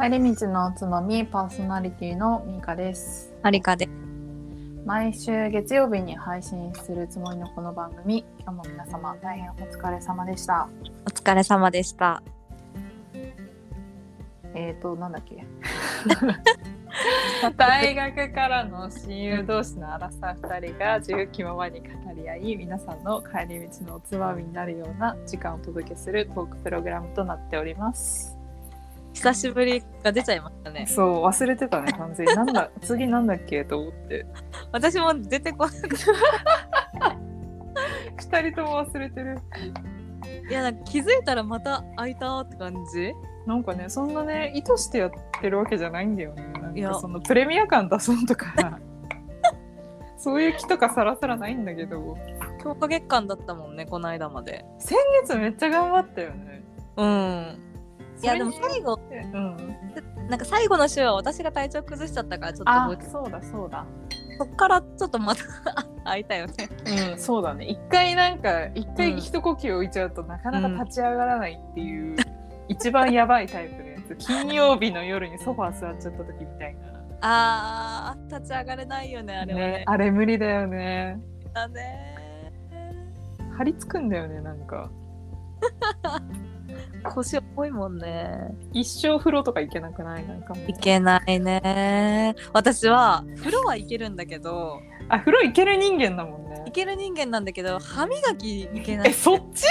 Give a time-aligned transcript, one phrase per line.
[0.00, 3.88] 帰り道のおつまみパーソナリティのミカですマリカで。
[4.84, 10.68] 毎週月曜日に配信するつもりのこの番組今日も皆様大変お疲れ様でした
[11.06, 12.22] お疲れ様でした。
[14.54, 15.44] えーとなんだっけ？
[17.56, 28.35] 大学からの親友同士のアラサー2人が自由気ままに語り合い皆さんの帰り道のおつまみになるような時間をお届けするトークプログラムとなっております
[29.16, 30.86] 久しぶりが出ちゃいましたね。
[30.86, 32.34] そう忘れてたね完全に。
[32.34, 34.26] なんだ 次なんだっけと思って。
[34.72, 35.96] 私も出てこなくて。
[38.18, 39.38] 2人とも忘れてる。
[40.50, 43.14] いや、なんか気づいたらまた開いたって感じ？
[43.46, 46.46] なんかねそんなね意図してやってるわけじゃないんだよね。
[46.60, 46.90] なんいや。
[46.90, 48.52] かそのプレミア感出そうとか。
[50.18, 52.18] そういう気とかさらさらないんだけど。
[52.62, 54.66] 強化月間だったもんね、この間まで。
[54.78, 56.62] 先月めっちゃ頑張ったよね。
[56.98, 57.65] うん。
[58.22, 60.28] いや、でも最後、うん。
[60.28, 63.86] なんか最後の週は私が体調崩しちゃったから、ちょっとあそうだそうだ。
[64.38, 65.42] そっからちょっとまた
[66.04, 66.54] 開いたよね。
[67.12, 67.66] うんそうだね。
[67.66, 72.16] 一回なんか一うん回一呼吸置いちゃうとなかなか立ち上がらないっていう、
[72.68, 74.16] 一番やばいタイプのやつ。
[74.26, 76.80] 金曜日の夜にソファー座っちゃった時みたいな。
[77.22, 79.66] あー、立ち上がれないよね、あれはね。
[79.78, 79.84] ね。
[79.86, 81.18] あれ無理だよね。
[81.52, 82.16] だね。
[83.56, 84.90] 張り付くんだよねなんか
[87.04, 88.38] 腰重いもんね。
[88.72, 90.26] 一生風呂とか行けなくない？
[90.26, 90.54] なんか。
[90.54, 92.34] もういけないね。
[92.52, 96.62] 私は風呂は行けるんだけど、あ風呂行ける人間だもんね。
[96.66, 99.10] 行ける人間なんだけど、歯磨き行けない。
[99.10, 99.64] えそっち？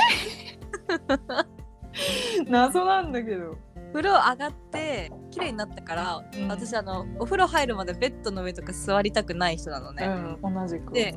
[2.48, 3.58] 謎なんだけど、
[3.94, 6.48] 風呂上がって綺麗になったから、うん。
[6.50, 10.06] 私あのお風呂入るまでベッドの上とか座りたくない人なのね。
[10.42, 11.16] うん同じく同で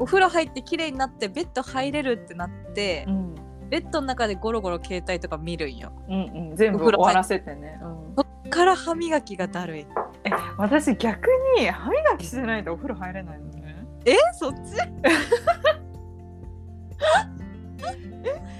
[0.00, 3.34] お風呂入って綺麗になってベッド入れるってなって、うん
[3.70, 5.92] ベッドの中でゴロゴロ携帯とか見るんよ。
[6.08, 6.56] うんうん。
[6.56, 8.14] 全部お風呂入っ終わらせてね、うん。
[8.16, 9.86] そっから歯磨きがだるい。
[10.24, 11.28] え私逆
[11.58, 13.76] に歯磨きしてないとお風呂入れないのね。
[14.04, 14.58] えそっち？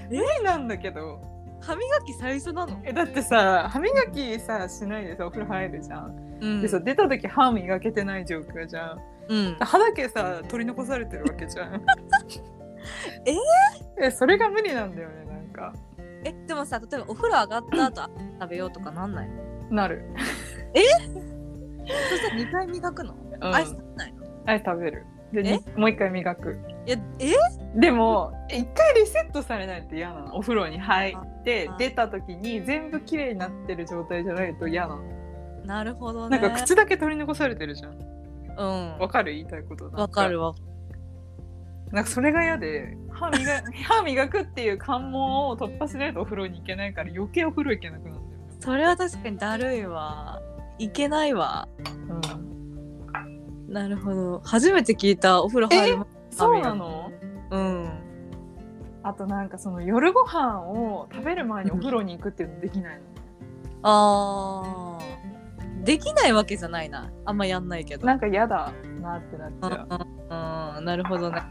[0.09, 1.21] 無理なんだけど。
[1.61, 2.79] 歯磨き最初なの？
[2.83, 6.61] えだってさ歯磨きさしないでさお風呂入るじゃん、うん。
[6.61, 8.99] でさ出た時歯磨けてない状況じゃん。
[9.27, 9.57] うん。
[9.59, 11.83] 歯だけさ取り残されてるわけじゃん
[13.25, 15.73] ええそれが無理なんだよねなんか。
[16.23, 18.11] えでもさ例えばお風呂上がった後
[18.41, 19.35] 食べようとかなんないの？
[19.71, 20.03] なる、
[20.75, 24.25] そしたら2回磨くの、うん、アイス食べないの？
[24.45, 25.05] アイス食べる。
[25.31, 26.57] でにもう一回磨く。
[26.87, 27.33] いやえ？
[27.79, 30.35] でも一回リセットされないと嫌なの。
[30.35, 35.03] お風呂に入ってあ出た時に全部綺麗になってる状態じゃないと嫌なの。
[35.65, 36.39] なるほどね。
[36.39, 37.93] なんか口だけ取り残されてるじゃん。
[38.57, 38.97] うん。
[38.97, 39.33] わかる？
[39.33, 40.53] 言いたいことわかるわ
[41.91, 42.97] なんかそれが嫌で。
[43.11, 43.39] 歯磨
[43.87, 48.47] 歯磨くっていう関門を突破しないとお風呂に行けないから余計お風呂行けなくなるんだよね。
[48.59, 50.41] それは確かにだるいわ。
[50.77, 51.67] いけないわ。
[52.07, 53.73] うん。
[53.73, 54.41] なるほど。
[54.45, 57.11] 初めて聞いたお風呂入る前そうなの？
[57.51, 57.89] うん。
[59.03, 63.01] あとなんかその夜ご飯を食べる前にお風呂に行くっていうのできないの？
[63.83, 65.83] あー。
[65.83, 67.09] できないわけじゃないな。
[67.25, 68.05] あんまやんないけど。
[68.05, 69.87] なんか嫌だなってなっちゃう。
[70.29, 70.85] うんうん。
[70.85, 71.41] なるほどね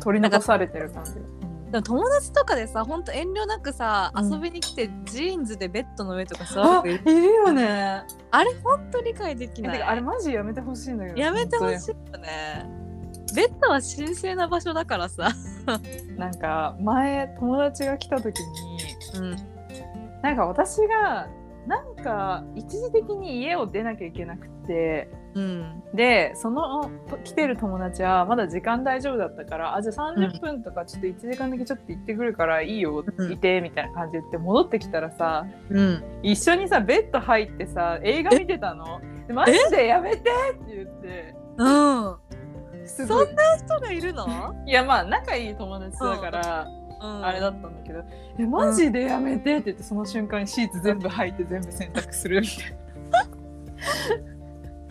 [0.00, 1.70] 取り残されてる感じ、うん。
[1.70, 4.32] でも友達とかでさほんと遠慮なくさ、うん。
[4.32, 8.02] 遊びに来てジーンズでベッドの上とか座あるいるよね。
[8.30, 9.82] あれほんと理解できない。
[9.82, 12.66] あれマジやめてほしいんだけどやめてほ本しいよね。
[13.34, 15.30] ベッドは神聖な場所だからさ。
[16.16, 19.36] なんか前友達が来た時にうん。
[20.22, 21.28] なんか私が
[21.66, 25.82] なんか一時的に家を出なきゃいけなくてうん。
[25.94, 33.32] でそのと来てる友達はまだ時間大丈夫だったからあじゃあ30分とかちょっと1時間だけちょっと行ってくるからいいよ、うん。
[33.32, 36.04] いてみたいな感じで言って戻ってきたらさうん。
[36.22, 39.00] 一緒にさベッド入ってさ映画見てたの？
[39.26, 40.22] でマジでやめてっ
[40.66, 41.34] て言って。
[41.56, 42.16] うん。
[42.86, 44.26] そんな人がいるの、
[44.66, 46.66] いやまあ仲いい友達だから、
[47.00, 48.02] うん、あれだったんだけど
[48.38, 52.76] 「えマジでやめて」って言ってその瞬間にシーツ全部履いて全部洗濯するみたい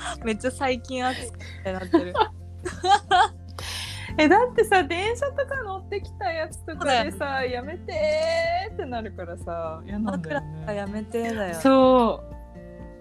[0.24, 1.38] めっちゃ最近熱く
[1.72, 2.32] なってるな。
[4.18, 7.94] えだってさ電車とか乗ってきたやつとかでさ「やめて」
[8.74, 10.66] ってなるからさ嫌なんだ枕よね。
[10.66, 12.24] がやめてだよそ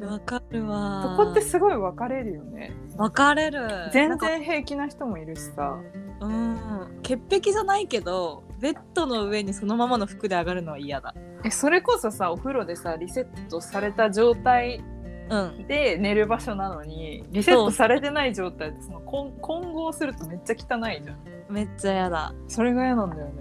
[0.00, 2.72] うわかるわそこってすごい分かれるよね。
[2.96, 5.76] 分かれる全然平気な人もいるしさ。
[6.20, 11.14] うん潔癖じゃないけどベッドの上にそのままの服で上がるのは嫌だ
[11.44, 14.82] えそれこそさお風呂でさリセットされた状態
[15.28, 15.66] うん。
[15.66, 21.18] で寝る場所なのにリセットされてない状態でその混混合するとめっちゃ汚いじゃん。
[21.48, 22.32] めっちゃ嫌だ。
[22.46, 23.34] それが嫌なんだよね。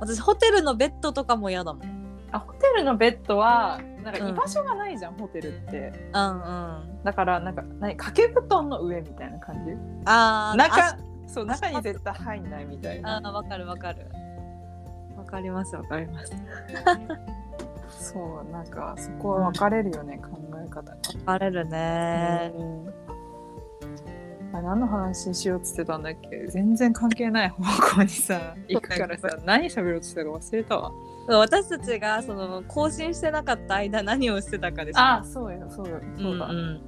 [0.00, 2.06] 私ホテルのベッドとかも嫌だもん。
[2.32, 4.30] あホテルのベッドはなんかうん。
[4.30, 5.92] 居場所がないじゃん、ホテルって。
[6.12, 7.02] うんうん。
[7.04, 9.72] だからなんか何掛け布団の上みたいな感じ？
[10.06, 14.06] あー中そう中に絶対入んないみたいあなーわかるわかる。
[15.16, 16.32] わかりますわかります。
[18.12, 20.96] そうなんかそこは分かれるよね、考え方が
[21.32, 22.52] わかれるね。
[22.56, 22.88] うん。
[24.52, 26.46] あ何の話しようっつってたんだっけ？
[26.48, 27.62] 全然関係ない方
[27.96, 30.92] 向にさ 行くからさ何喋ろうとしてたか忘れたわ。
[31.28, 36.80] 私たちがその更新してなかった間何をしてたかですあそうよそうよそうだ、んん。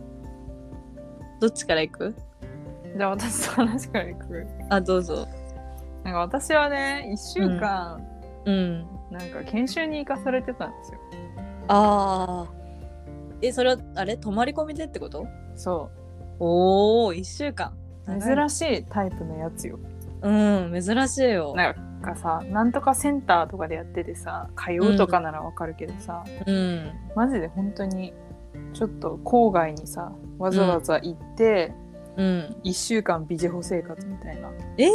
[1.41, 2.15] どっちから行く？
[2.97, 4.47] じゃあ私の話から行く。
[4.71, 5.27] あどうぞ。
[6.05, 8.01] なんか私はね1週間、
[8.45, 8.87] うん。
[9.11, 10.99] なんか研修に行かされてたんですよ。
[11.69, 12.58] ああ
[13.43, 14.17] えそれはあれ？
[14.17, 15.27] 泊まり込みでってこと？
[15.55, 15.91] そ
[16.39, 17.73] おお1週間。
[18.07, 19.79] う珍しいタイプのやつよ。
[20.23, 21.55] うん珍しいよ。
[21.55, 26.93] なんかさなんとかセンターとかでやっててさ通うとかならわかるけどさ、うん。
[27.15, 28.13] マジで本当に
[28.73, 31.73] ちょっと郊外にさわざわざ行って、
[32.17, 32.57] うん。
[32.65, 34.51] 1週間美女補生活みたいな。
[34.77, 34.91] えー、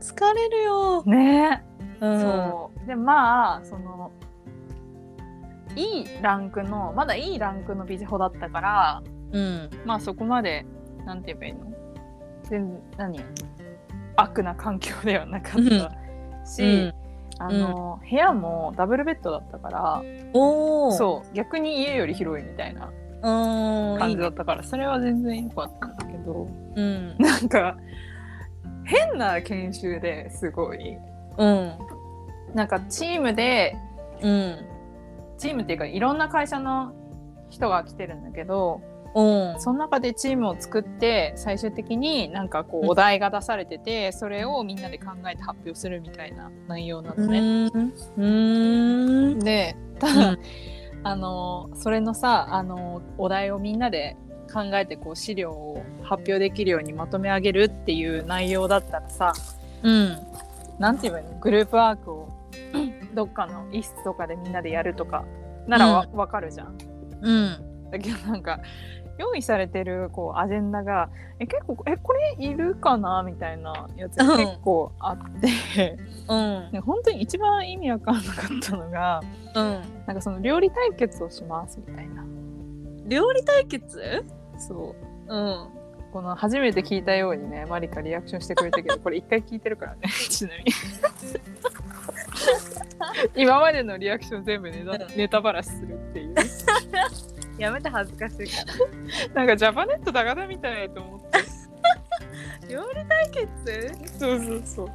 [0.00, 1.02] 疲れるよ。
[1.04, 1.64] ね。
[2.00, 2.20] え、うん。
[2.20, 2.86] そう。
[2.86, 4.12] でまあその
[5.78, 9.02] いいランクのまだいいランクの美女補だったから
[9.32, 10.66] うんまあそこまで
[11.04, 11.72] なんて言えばいいの？
[12.42, 13.20] 全然何？
[14.16, 16.94] 悪な環境ではなかったし、うん。
[17.40, 20.02] あの、部屋もダブルベッドだったから
[20.32, 22.86] おおそう逆に家より広いみたいな
[23.22, 27.16] ううん感じだったからそれは全然良かったんだけどうん。
[27.18, 27.76] なんか
[28.84, 30.96] 変な研修ですごい。
[31.36, 31.72] うん。
[32.54, 33.76] なんかチームで
[34.20, 34.56] うん
[35.38, 36.92] チームっていうかいろんな会社の
[37.48, 38.80] 人が来てるんだけど
[39.14, 39.60] うん。
[39.60, 47.70] その中でチームを作って最終的になんかこううんお題が出されててそれをみんなで考えて発表するみたいな内容なのね。
[47.72, 47.94] うん。
[48.18, 50.36] うんでただ、
[51.04, 54.16] あのそれのさあのお題をみんなで
[54.52, 59.32] 考えてこう資料を発表できるようにまとめ上げるっていう内容だったらさ
[59.82, 60.18] うん。
[60.78, 61.40] なんて言えばいいの？
[61.40, 62.28] グループワークを
[63.14, 65.24] どっかの一室とかでみんなでやるとか
[65.66, 66.78] ならわ,、わかるじゃん。
[67.22, 67.90] うん。
[67.90, 68.60] だけどなんか
[69.18, 71.10] 用意されてるこうアジェンダが
[71.40, 76.70] え結構えこれいるかなみたいなやつが結構あって、うん。
[76.72, 79.20] で本当に一番意味わかんなかったのが
[79.54, 79.82] うん。
[80.06, 82.24] なんかその料理対決をしますみたいな。
[83.06, 84.24] 料理対決？
[84.58, 84.94] そ
[85.28, 85.34] う。
[85.34, 85.77] うん
[86.18, 90.72] この初めて聞いたようにねマリカリアクションしてくれたけど これ一回聞いてるからね ちなみに。
[93.36, 95.16] 今までのリアクション全部ネタうん。
[95.16, 96.34] ネタバラシするっていう。
[97.56, 98.64] やめて恥ずかしいか
[99.32, 99.34] ら。
[99.34, 101.38] なんかジャパネット高田みたいと思って。
[102.68, 104.18] 料理対決？
[104.18, 104.88] そうそうそう。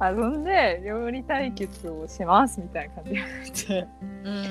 [0.00, 3.88] あそんで料理対決をしますみたいな感じで言って。
[4.02, 4.44] うん。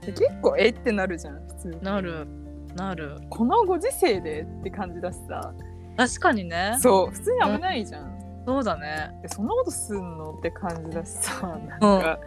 [0.00, 1.80] で結構えってなるじゃん普通に。
[1.82, 2.26] なる
[2.74, 3.20] なる。
[3.28, 5.52] このご時世でって感じだしさ。
[5.96, 6.76] 確かにね。
[6.80, 9.10] そう普通に危ないじゃん、そうだね。
[9.22, 11.46] でそんなことすんのって感じだしさ。
[11.46, 12.18] なんか、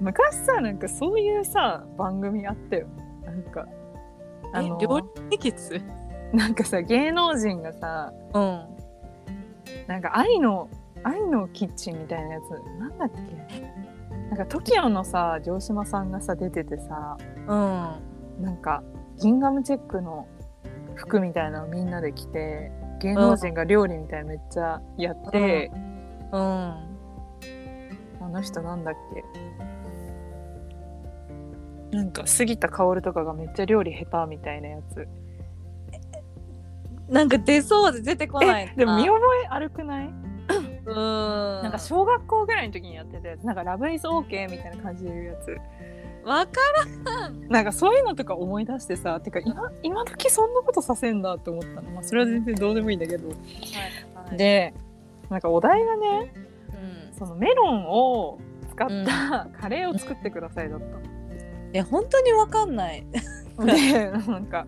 [0.00, 2.86] 昔さなんかそういうさ番組あったよ。
[3.24, 3.66] なんか
[4.52, 5.80] あのえ料理対決
[6.32, 8.66] なんかさ芸能人がさうん。
[9.86, 10.68] なんか愛の
[11.04, 12.50] 愛のキッチンみたいなやつ
[12.80, 13.10] なんだっ
[13.48, 14.34] け？
[14.34, 17.16] なんか TOKIO のさ城島さんがさ出ててさ
[17.46, 17.54] う
[18.40, 18.42] ん。
[18.42, 18.82] なんか
[19.18, 20.26] ギンガムチェックの
[20.94, 25.70] 服みたいなのをみんなで着て芸能人が料理みたいめっちゃやって、
[26.32, 26.40] うん。
[28.20, 28.94] あの人なんだっ
[31.90, 31.96] け？
[31.96, 35.06] なんか杉田薫とかがめっちゃ料理下手みたいなやつ。
[37.08, 40.06] なんか出そうで出てこないえでも見よ覚え悪くない？
[40.06, 40.94] うん。
[41.62, 43.44] なんか小学校ぐらいの時にやってたやつ。
[43.44, 45.56] なんかラブイズオーケーみたいな感じで言うやつ
[46.24, 46.52] わか
[47.48, 53.28] なんかそういうのとか思い出してさてか今今時そんなことさせんだって思ったの、まあ、それは全然どうでもいいんだけど、
[54.14, 54.74] らんで
[55.30, 56.32] なんかお題がね
[56.72, 57.14] うん。
[57.14, 58.38] そのメロンを
[58.70, 61.00] 使ったカレーを作ってくださいだったの。
[61.72, 63.06] え本当にわかんない。
[63.58, 64.66] でなんか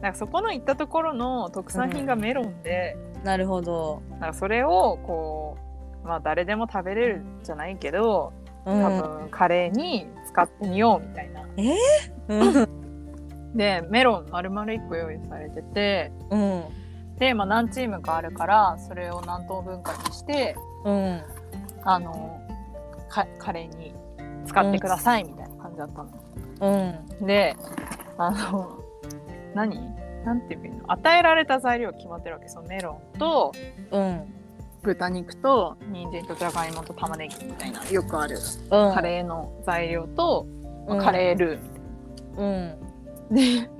[0.00, 4.02] なんかそこの行ったところの特産品がメロンで、なるほど。
[4.10, 5.56] なんかそれをこ
[6.04, 11.42] うまあ誰でも食べれるじゃないけどうん多分カレーに使ってみようみたいな。
[12.28, 13.56] うん。
[13.56, 16.12] でメロン丸々1個用意されてて。
[16.30, 16.62] うん。
[17.18, 21.22] で、まあ、何チームかあるからそれを何等分かにしてうん。
[21.82, 22.40] あの
[23.08, 23.94] かカレーに
[24.46, 26.10] 使ってくださいみたいな感じだったの。
[27.20, 27.26] うん。
[27.26, 27.56] で
[28.18, 28.78] あの
[29.54, 29.80] 何？
[30.24, 30.92] なんていいの？
[30.92, 32.48] 与えられた材料決まってるわけ。
[32.48, 33.52] そのメロンと
[33.90, 34.34] うん
[34.82, 40.46] 豚肉と人参とじゃがいもと玉ねぎみたいなよくあるうんカレーの材料と、
[40.86, 41.80] まあうんカレールーみたい
[42.38, 42.78] うん
[43.30, 43.36] な。
[43.36, 43.70] で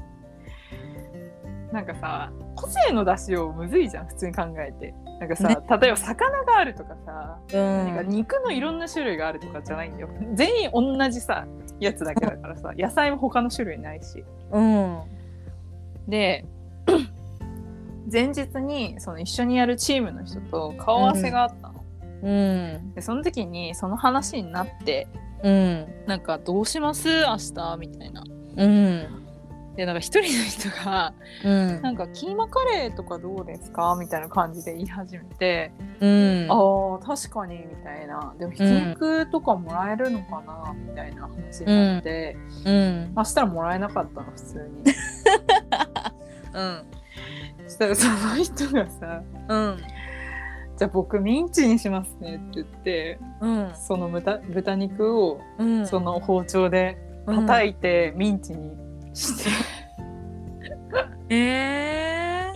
[1.72, 4.94] なんかさ個性の出しようむずいじゃん普通に考えて。
[5.20, 10.08] なんかさ、ね例えば魚があるとかさ、うんなんか肉のいろんな種類があるとかじゃないんだよ。
[10.34, 11.44] 全員同じさ
[11.80, 14.24] やつだけだからさ野菜も他の種類ないし。
[14.52, 15.00] うん
[16.06, 16.44] で
[18.10, 21.84] 前日にその一緒にやるチームの人と顔合わせがあったの。
[22.22, 22.94] うん。
[22.94, 25.06] でその時にその話になって
[25.42, 25.86] うん。
[26.06, 27.08] なんかどうします？
[27.08, 27.76] 明日？
[27.78, 28.24] みたいな。
[28.56, 29.24] うん。
[29.76, 31.48] でなんか一人の人がう
[31.78, 31.82] ん。
[31.82, 33.96] なんかキーマカレーとかどうですか？
[33.96, 36.46] みたいな感じで言い始めて、うん。
[36.50, 38.34] あー確かにみたいな。
[38.40, 43.12] でもひき肉とかもらえるのかな、みたいな話になって、うん。
[43.14, 44.82] まあしたらもらえなかったの普通に。
[46.54, 46.82] うん。
[46.82, 47.07] そ
[47.78, 49.76] したらその人がさうん
[50.76, 53.73] 「じゃあ僕ミンチにしますね」って言ってうん。
[53.75, 55.87] その豚豚肉をうん。
[55.87, 58.76] その包丁で叩いてミンチに
[59.14, 59.50] して、
[61.35, 62.52] え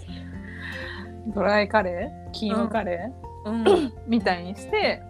[1.28, 2.30] ドライカレー？
[2.32, 3.92] キーマカレー、ーうん。
[4.08, 5.02] みたいにして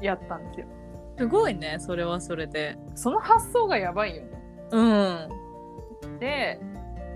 [0.00, 0.66] やったんですよ。
[1.18, 2.76] すごいねそれはそれで。
[2.94, 4.28] その発想がやばいよね。
[4.72, 5.28] うん。
[6.18, 6.58] で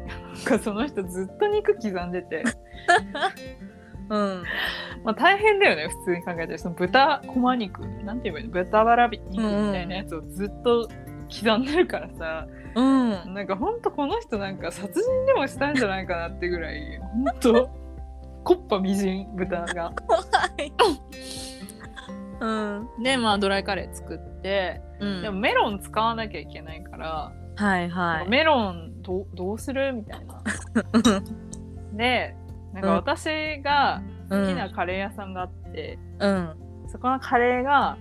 [0.09, 2.45] なんかその人ずっと肉刻んでて、
[4.11, 4.43] うん。
[5.05, 7.87] まあ、大変だよね普通に考えてその豚こま肉。
[8.05, 8.53] なんて言えばいいの？
[8.53, 10.89] 豚バラ肉みたいなやつをずっと
[11.29, 13.35] 刻んでるからさ、うん。
[13.35, 17.71] なんかほんとこの人なんか殺人でもしたんじゃないかなってぐらいほんと。
[18.45, 19.93] コッパみじん豚が。
[22.41, 22.47] う
[23.01, 23.03] ん。
[23.03, 24.81] でまあドライカレー作って。
[25.01, 25.23] うん。
[25.23, 28.29] でもメロン使わなきゃいけないから、はいはい。
[28.29, 29.95] メロンどうどうする？
[29.95, 30.43] みたいな。
[31.95, 32.37] で
[32.75, 32.95] なんかうん。
[32.97, 36.55] 私が好好きなカレー屋さんがあって、うん。
[36.89, 37.97] そこのカレーが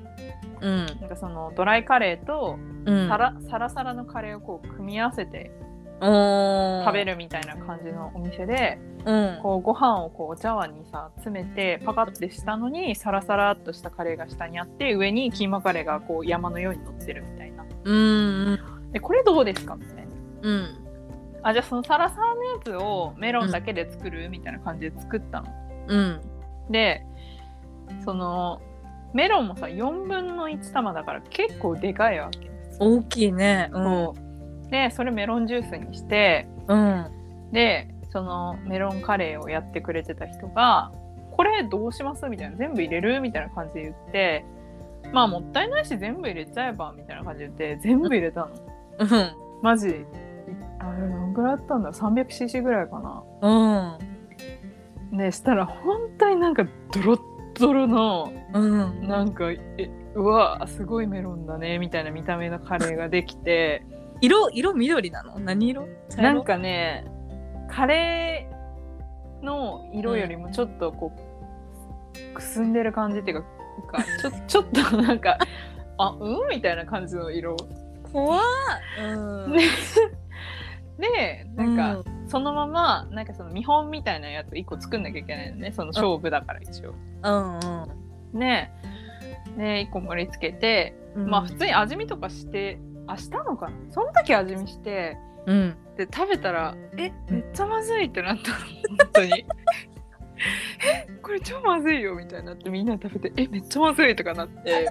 [0.59, 0.85] うん。
[0.85, 3.07] なんかそのドライカレーとうん。
[3.07, 5.51] サラ,、サラサラのカレーをこう組み合わせて
[6.01, 9.39] 食べるみたいな感じのお店で、うん。
[9.41, 17.65] こうご飯をこうお茶碗にさ詰めてパカッてしたのにサラサラっとしたカレーが下にあって上にキーマカレーがこう山のように乗ってるみたいな。
[17.85, 18.59] うん。
[18.91, 19.77] でこれどうですか？
[19.77, 20.03] みたいな。
[20.41, 20.86] うん
[21.43, 25.47] あじゃあそのサラサラのやつをメロンだけで作る、みたいな感じで作ったの。
[25.87, 26.21] うん
[26.69, 27.05] で
[28.03, 28.61] その
[29.13, 32.77] メロンもさ4分の1玉だから結構でかいわけです。
[32.81, 34.15] 大きいねうんそ
[34.67, 37.05] うでそれメロンジュースにしてうん
[37.53, 40.91] でそのメロンカレーをやってくれてた人が
[41.31, 44.43] 「これどうします?」みたいな「全部入れる?」みたいな感じで言って
[45.13, 48.47] 「まあもったいないし全部入れちゃえば」みたいな感じで言って全部入れたの。
[48.99, 49.07] うん
[49.63, 50.05] マジい
[50.79, 51.99] あれどんぐらいあったんだろう。
[51.99, 53.23] 300cc ぐらいかな。
[55.11, 55.17] うん。
[55.17, 57.19] でしたら本当になんかドロッ
[57.59, 59.07] ドロのうん。
[59.07, 63.85] なんかえうわすごいメロンだねみたいな見た目のカレーができて。
[64.19, 65.37] 色色緑なの？
[65.39, 65.87] 何色？
[66.17, 67.05] なんかね
[67.69, 71.11] カレーの色よりもちょっとこ
[72.31, 75.37] うくすんでる感じっていうかかちょ ちょっとなんか
[75.99, 76.49] あうん？
[76.49, 77.55] みたいな感じの色。
[78.11, 78.41] 怖っ。
[79.03, 79.51] うん。
[79.51, 79.59] で
[80.99, 85.71] でなんか、そのままなんかその見本みたいなやつ1個作んなきゃいけないのね。
[85.71, 86.95] その勝負だから一応。
[87.23, 88.71] うんね。
[89.57, 91.29] で1個盛り付けてうん。
[91.29, 93.75] まあ普通に味見とかしてあしたのかな？
[93.91, 95.75] その時味見してうん。
[95.97, 98.57] で食べたらえめっちゃまずいってなったの。
[98.97, 99.31] 本当に。
[99.31, 99.45] え
[101.21, 104.89] これ超まずいよみたいになってみんなで食べてえめっちゃまずいとかなって。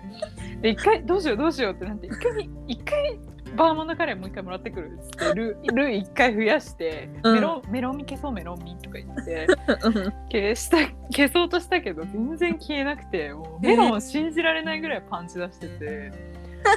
[0.61, 3.19] で一回どうしようどうしようってなって一回に一回
[3.55, 7.35] バーモントカレーもう一回もらってくるっつってルー ルー一回増やして、うん。
[7.35, 9.47] メロンメロン味消そうメロン味とか言って
[10.33, 10.79] 消した
[11.11, 16.13] 消そうとしたけど全然消えなくてもうメロン信じられないぐらいパンチ出してて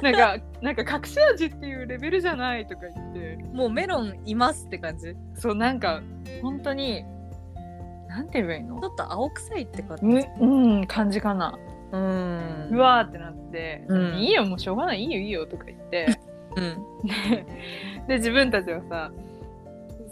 [0.04, 3.40] なんかなんか隠し味っていうレベルじゃないとか言って。
[3.54, 5.14] もうメロンいますって感じ？
[5.14, 6.02] ちそうなんか
[6.42, 7.04] 本当に
[8.08, 8.76] なんて言えばいいの？
[8.76, 10.06] ょっと青臭いって感じ？
[10.06, 11.58] むうん感じかな、
[11.92, 12.70] うん。
[12.72, 14.20] うわーってなって、うん。
[14.20, 16.20] いいよもうしょうがないいいよいいよとか言って
[16.56, 16.86] うん。
[17.06, 17.46] で
[18.08, 19.12] で自分たちはさ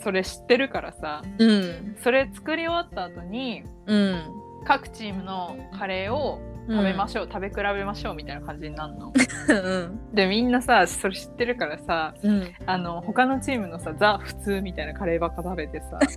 [0.04, 1.96] それ知ってるからさうん。
[2.02, 4.22] それ作り終わった後にうん。
[4.66, 9.14] 各チームのカレーを食べましょう、食べ比べましょうみたいな感じになるの。
[9.50, 10.14] うん。
[10.14, 12.54] でみんなさそれ知ってるからさうん。
[12.66, 16.00] あの他のチームのさザ普通みたいなカレーばっか食べてさ。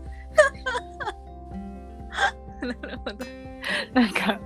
[2.61, 3.40] なるほど
[3.95, 4.41] なんか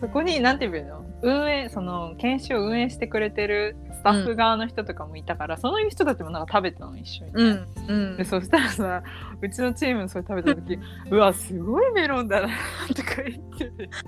[0.00, 1.04] そこに何て言うの？
[1.22, 8.16] 運営その研修を運営してくれてるスタッフ側の人とかもいたから、そういう人たちもなんか食べたの一緒にね、うんうん。
[8.18, 9.02] でそしたらさ
[9.40, 10.78] うちのチームそれ食べた時
[11.10, 12.48] うわすごいメロンだな
[12.94, 13.88] とか言ってて。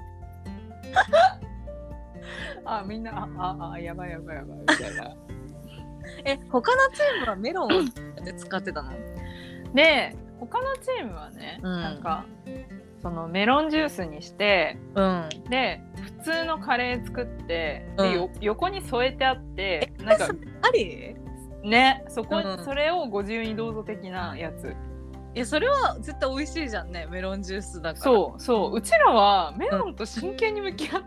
[2.64, 5.14] あみんなあああやばいやばいやばいみたいな。
[6.24, 7.68] え他のチームはメロンを
[8.24, 8.92] で使ってたの？
[9.74, 11.80] で他のチームはね、うん。
[11.80, 12.24] なんか
[13.06, 15.28] そのメロンジュースにしてうん。
[15.48, 15.80] で
[16.18, 18.10] 普通のカレー作って、うん。
[18.10, 21.14] でよ横に添えてあってなんかあり？
[21.62, 22.64] ねそこ、うん。
[22.64, 24.74] それをご自由にどうぞ的なやつ。
[25.36, 28.02] いやそれは絶対美味しいじゃんねメロンジュースだから。
[28.02, 28.76] そうそう。
[28.76, 31.02] うちらはメロンと真剣に向き合っ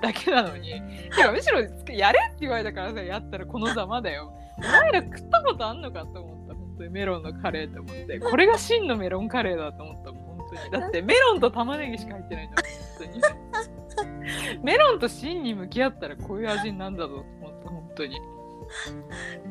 [0.00, 0.72] ただけなのに、
[1.14, 1.60] てかむしろ
[1.94, 4.32] やれって言われたからさやったらこのざまだよ。
[4.56, 6.54] お前ら食ったことあんのかと思った。
[6.54, 8.18] 本当にメロンのカレーと思って。
[8.18, 10.27] これが真のメロンカレーだと思ったもん
[10.70, 14.62] だってメロンと玉ねぎしか入ってないんだもん本当に。
[14.62, 18.20] メロンと真に向き合ったらこういう味になんだぞと思った本当に。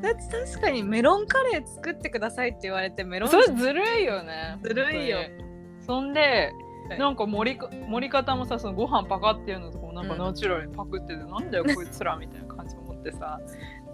[0.01, 5.19] だって確かにメロンカレー作ってくださいって言われてメロンそれずるいよねずるいよ。
[5.81, 6.53] そんで
[6.89, 6.99] はい。
[6.99, 13.39] なんか盛りか盛り方もさそのご飯パカっていうのとかもなんかうんナチュラルにパクってて、なんだよこいつらみたいな感じ思ってさ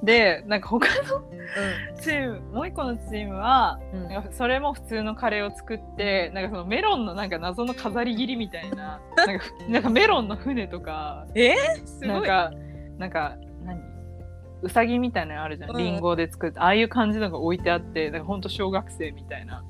[0.03, 1.23] でなんか他の
[2.01, 4.09] チームもう一個のチームは、うん。
[4.09, 11.53] なんかそれも普通のカレーを作ってなんかそのメロンのなんか謎の飾り切りみたいななんかふ なんかメロンの船とかえ？
[11.53, 12.51] ー、すごいなんか
[12.97, 13.81] なんか何
[14.61, 15.77] うさぎみたいなのあるじゃん、うん。
[15.77, 19.63] リンゴで作ってああいう感じのが置いてあってなんかほんと小学生みたいな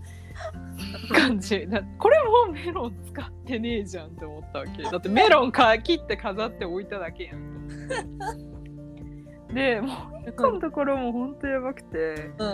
[1.13, 1.67] 感じ。
[1.67, 4.81] だこれもメロン使ってねえじゃんって思ったわけ。
[4.81, 8.52] だってメロンか切って飾って置いただけやんと思って
[9.53, 9.87] でも
[10.25, 12.31] う一個のところもほんとやばくて。
[12.37, 12.45] う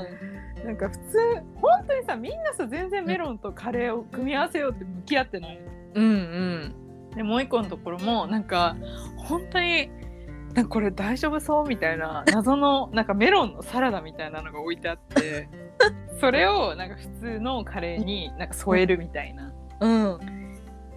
[0.63, 0.65] ん。
[0.65, 1.17] なんか普通
[1.61, 5.55] 本当にさみんなさ全然メロンとカレーを組み合わせようって向き合ってない。
[5.57, 5.61] の
[5.95, 6.75] うんうん。
[7.15, 8.75] でもう一個のところもなんか
[9.17, 9.89] 本当に
[10.53, 15.47] なんかこれ大丈夫そうみたいな謎のなんかメロンのサラダみたいなのが置いてあって
[16.19, 19.53] それをなんか普通のカレーになんか添えるみたいな。
[19.79, 20.19] うん。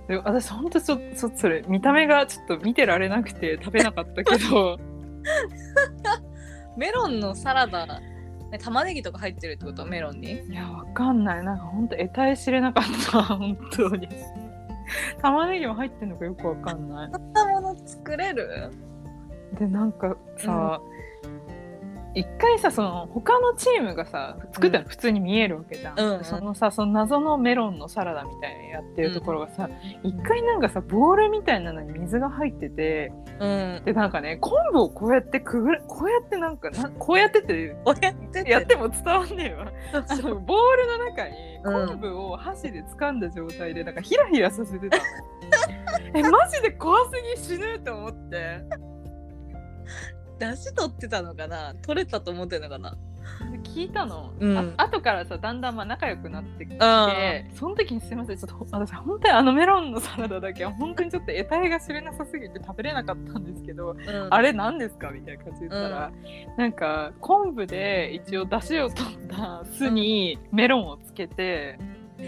[0.09, 4.79] で私本当ちょそそれ見た目がちょっと見てられなくて食べなかったけど
[6.77, 9.85] メロンのサラダね玉ねぎとか入ってるってこと？
[9.87, 10.33] メロンに？
[10.45, 11.45] いやわかんない。
[11.45, 13.23] なんか本当得体知れなかった。
[13.37, 14.09] 本当に。
[15.23, 17.11] 玉ねぎも入ってんのかよくわかんない。
[17.13, 18.71] そんなもの作れる？
[19.59, 20.81] でなんかさ、
[22.15, 26.25] 一回さその他のチームがさ作ったの普通に見えるわけじゃん、うんうん。
[26.25, 29.71] そのさその謎のメロンのサラダみたいなのやってるところがさ
[30.03, 33.83] 一、回なんかさボールみたいなのに水が入っててうん。
[33.85, 38.51] でなんかね昆布をこうやってくぐるこうやってなんかなこうやってってやってて。
[38.51, 39.65] やっても伝わんねえわ。
[40.47, 41.87] ボールの中にうん。
[41.89, 45.03] 昆布を箸で掴んだ状態でなんかヒラヒラさせてたの。
[46.15, 48.61] えマジで怖すぎ死ぬと思って
[50.39, 51.75] 出汁取ってたのかな？
[51.83, 52.97] 取れたと思ってんのかな？
[53.53, 54.75] で聞いたの、うん。
[54.77, 57.57] あ後からさだんだんまあ仲良くなってきてうん。
[57.57, 64.29] その時にすいませんちょっと私本当にあのメロンのサラダだけは本当にちょっと得体が知れなさすぎて食べれなかったんですけど、うん。
[64.31, 65.11] あれ何ですか？
[65.11, 66.13] みたいな感じで言ったら、
[66.59, 71.79] なんか昆布で一応出汁を取った酢にメロンをつけて、
[72.19, 72.23] う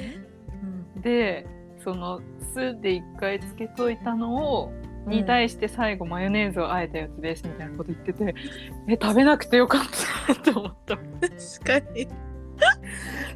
[0.98, 1.02] ん。
[1.02, 1.46] で
[1.82, 2.20] その
[2.54, 4.72] 酢で一回つけといたのを
[5.06, 8.34] に対して最後マヨネーズをあえたやつですみたいなこと言ってて
[8.88, 9.80] え食べなくてよかっ
[10.26, 10.96] たって思った。
[10.96, 12.08] 確かに。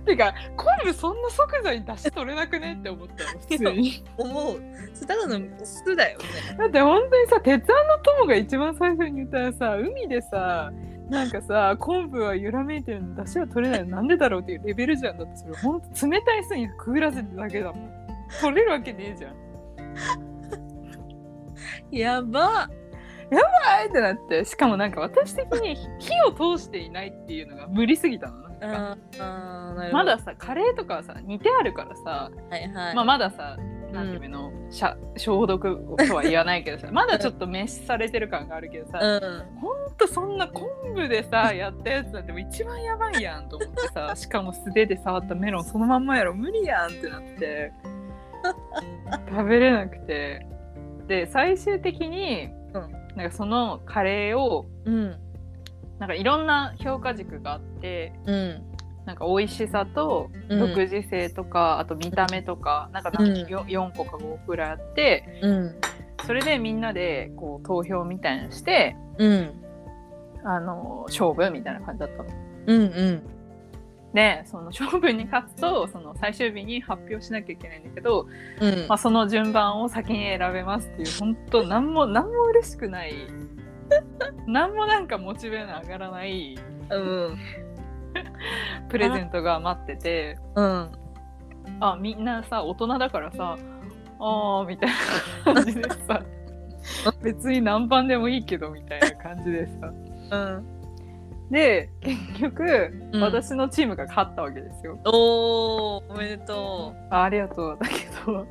[0.07, 4.05] てか昆布そんな即座に出汁取れなくねって思ったの普通に。
[4.17, 4.61] 思う。
[5.07, 6.25] ただの酢だよね。
[6.57, 10.73] だって本当にさ鉄腕の友が一番最初に言ったらさ海でさ
[11.11, 15.55] なんかさ昆布は揺らめいてるの出汁は取れないのなんでだろうっていうレベルじゃんだってそれ。
[15.57, 17.91] ほんと冷たい酢にくぐらせてるだけだもん。
[18.41, 20.38] 取れるわけねえじゃん
[21.91, 22.69] やば。
[23.69, 28.49] あえってなってしかもなんか私的に火を通していないっていうのが無理すぎたの。
[28.59, 33.57] なんかまださカレーとかはさ煮てあるからさ、はいはい、まあ、まださ
[33.93, 39.61] なんていうの、しゃ消毒とは言わないけどさ まだちょっと滅死されてる感があるけどさ、うん。
[39.61, 47.73] ほんとそんな昆布でさやったやつなんてもう一番やばいやんと思ってさしかも素手で触ったメロンそのまんまやろ無理やんってなって
[49.31, 50.47] 食べれなくて
[51.09, 55.17] で最終的に、うんなんかそのカレーをうん。
[55.99, 58.63] なんかいろんな評価軸があってうん。
[59.07, 60.59] なんか美味しさとうん。
[60.61, 63.35] 独自性とか、あと見た目とかなんかなん。
[63.45, 65.75] かよ 4, 個か5個くらいあってうん。
[66.27, 69.65] それでみんなでこう投票みたいなのしてうん。
[70.45, 72.29] あの勝負みたいな感じだったの。
[72.67, 73.23] うんうん
[74.19, 78.27] でその勝負に勝つとその最終日に発表しなきゃいけないんだけど、
[78.61, 78.89] うん。
[78.89, 83.15] まあ、その順番を先に選べますっていう本当何も何も嬉しくない。
[84.49, 86.59] 何もなんかモチベの上がらない。
[86.91, 87.39] うん。
[88.89, 90.37] プレゼントが待ってて。
[90.57, 90.91] うん。
[91.79, 93.57] あみんなさ大人だからさ
[94.19, 94.91] あーみたい
[95.47, 96.23] な感じでさ。
[97.23, 99.93] 別に何番でもいいけどみたいな感じでさ。
[100.33, 100.78] うん
[101.51, 103.23] で結局、うん。
[103.23, 104.99] 私のチームが勝ったわけですよ。
[105.07, 107.95] おーおめでとあありがとうだけ
[108.27, 108.43] ど。
[108.43, 108.47] う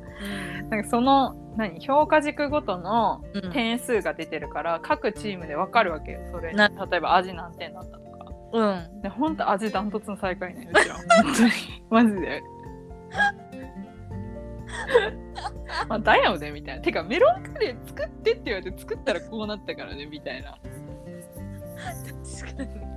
[0.68, 3.52] なんかその何評価軸ごとのうん。
[3.52, 6.20] 点数が出てるから各チームで分かるわけよ。
[6.32, 8.08] それな例えば味何点だったとか。
[8.52, 9.02] うん。
[9.02, 11.50] でほんと味ダントツの最下位ねうちは本当に。
[11.90, 12.42] マジで。
[15.88, 16.82] まあだよねみたいな。
[16.82, 20.58] てかメロンカレー作ってって言われて作ったらこうなったからねみたいな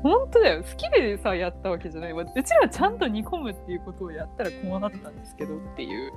[0.03, 0.63] 本当だよ。
[0.63, 2.13] 好きでさやったわけじゃない。
[2.13, 6.11] わうちらちゃんと煮込むっていうことをやったらこうなったんですけどっていう。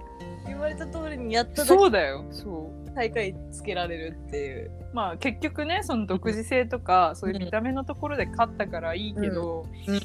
[0.46, 2.24] 言われた通りにやっただそうだよ。
[2.30, 2.86] そう。
[2.86, 4.70] け大会つけられるっていう。
[4.94, 10.00] まあ結局ねその独自性とかそういう見た目のところで勝ったからいいけど、うんうん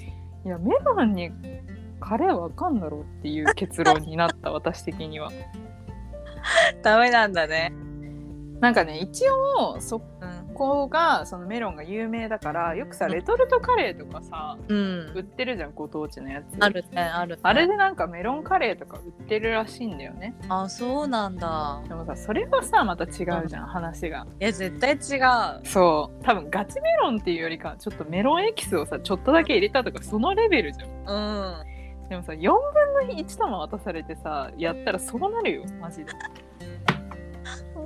[0.46, 1.32] いやメロンに
[2.00, 5.32] カレーわかんだろうっていう結論になった私的には。
[6.82, 7.74] ダメなんだね。
[8.62, 16.58] なんかね一応そうんこがそのメロンが有名だからよくさレトルトカレーとかさうん売ってるじゃんご当地のやつ。
[16.60, 20.36] あるねあるねあれでなんかメロンカレーとか売ってるらしいんだよね。
[20.50, 24.28] あそうなんだでもさそれはさまた違うじゃん、話が。
[24.40, 25.22] いや絶対違
[25.62, 30.90] うそう多分ガチメロンっていうよりかちょっとメロンエキスをさちょっとだけ入れたとかそのレベルじゃん。
[30.90, 36.12] うんでもさ4分の1玉渡されてさやったらそうなるよマジで。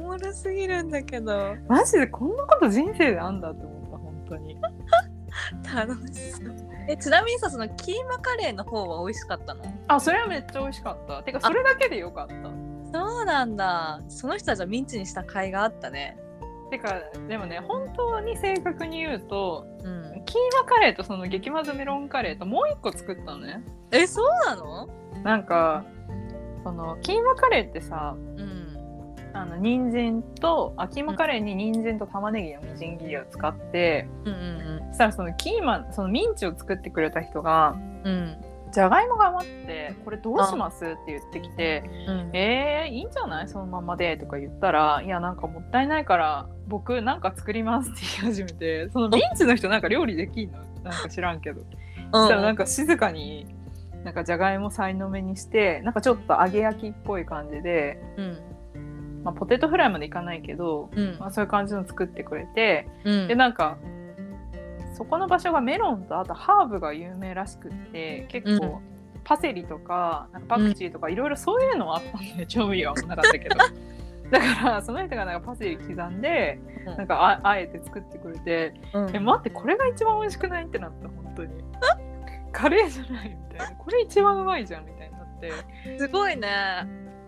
[0.04, 4.58] おもろすぎるんだけどマジでこんなこと人生であんだって思った本当に。
[5.76, 6.56] 楽しそう
[6.88, 9.64] えちなみにさそのキーマカレーの方は美味しかったの？
[9.88, 11.24] あそれはめっちゃ美味しかった。
[11.24, 12.34] てかそれだけでよかった。
[12.92, 16.16] そうなんだその人はじゃあミンチにした甲斐があったね
[16.70, 16.94] てか
[17.28, 23.64] でもね本当に正確に言うとうんキーマカレーとその激まずメロンカレーともう一個作ったのね。
[23.92, 24.88] えそうなの？
[25.24, 25.86] なんか
[26.64, 28.63] そのキーマカレーってさうん
[29.34, 38.38] あの人参とあキーマカレーに人参と玉ねぎのみじん切りを使って、うんうんそしたらそのキーマそのミンチを作ってくれた人がうん。
[38.72, 42.30] じゃがいもが余ってこれどうしますって言ってきてうん。
[42.36, 43.48] えー、いいんじゃない？
[43.48, 50.60] そのままでとか言ったらいやなんかもったいないから僕なんか作りますって言い始めてそのミンチの人なんか料理できんの？
[50.84, 51.62] なんか知らんけど。
[52.14, 53.48] そしたらなんか静かに
[54.04, 58.38] なんかじゃがいもさいの目にしてなんかちょっと揚げ焼きっぽい感じで、うん
[59.24, 61.18] まあ、ポテトフライまでいかないけど、うん。
[61.20, 63.28] まあ、そういう感じの作ってくれてうん。
[63.28, 63.78] でなんか
[64.94, 68.82] そこの場所がメロンとあとハーブが有名らしくって結構、
[69.24, 73.58] パセリとかなんかパクチーとかいろいろそういうのはあったんで調 味料はなかったけど。
[74.32, 76.98] だからその人がなんかパセリ刻んでうん。
[76.98, 79.16] なんかああえて作ってくれてうん。
[79.16, 81.64] え待ってこれが一番美味しくないってなった本当に。
[82.52, 83.76] カレーじゃないみたいな。
[83.76, 85.98] これ一番うまいじゃんみたいになって。
[85.98, 86.48] すごいね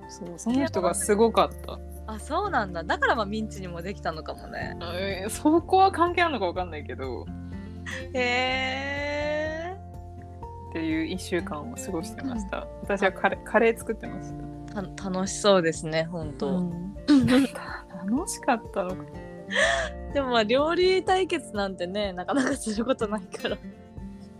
[0.10, 1.80] そうその人がすごかった。
[2.08, 2.84] あそうなんだ。
[2.84, 4.78] だからまあミンチにもできたのかもね。
[4.94, 7.26] えーそこは関係あるのかわかんないけど。
[8.13, 9.78] へえ
[10.70, 12.68] っていう1週間を過ごしてました。
[12.82, 14.34] 私はカレーカレー作ってまし
[14.74, 14.84] た。
[14.84, 16.96] た楽しそうですね本当、うん。
[17.08, 19.04] 楽しかったのか。
[20.13, 23.58] でもまあ料理対決なんてねなかなかすることないから。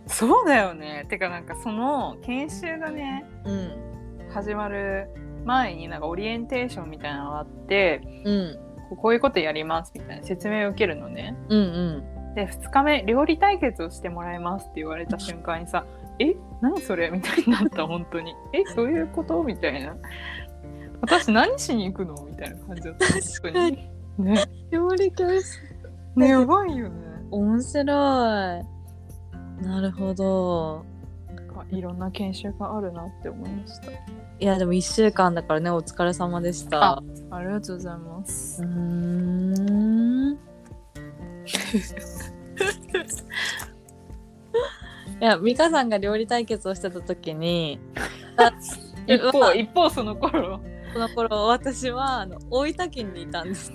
[0.06, 1.06] そうだよね。
[1.08, 3.86] てかなんかその研修がねうん。
[4.30, 5.08] 始まる
[5.46, 8.58] 前になんかオリエンテーションみたいなのがあってうん。
[8.90, 11.36] こうこういうことやりますみたいな説明を受けるのね。
[11.48, 12.34] うんうん。
[12.34, 15.86] で2日目料理対決をしてもらいますって言われた瞬間にさ
[16.20, 16.34] 「え？
[16.60, 18.64] 何それ?」みたいになった本当に「え？
[18.74, 19.96] そういうこと?」みたいな
[21.00, 23.88] 「私何しに行くの?」みたいな感じだった本当に。
[24.18, 24.44] ね。
[24.70, 25.60] 料理教室。
[26.16, 26.76] ねやばい。
[26.76, 26.94] よね
[27.30, 27.86] 面白い。
[29.64, 30.84] なるほど。
[31.70, 33.90] いろんな研修があるなって思いました
[34.38, 36.82] いやでも1週間だからねお疲れ様でした。
[36.82, 38.62] あありがとうございます。
[38.62, 40.32] うーん。
[45.20, 47.80] いや美香さんが料理対決をしてた時に
[49.06, 50.60] 一方一方その頃。
[50.92, 53.72] その頃私はあの大分県にいたんです。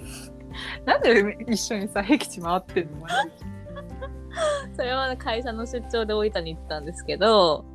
[0.85, 3.07] なんで一緒にさ僻地回ってんの？
[4.75, 7.65] それは会社の出張で大分に行ったんですけど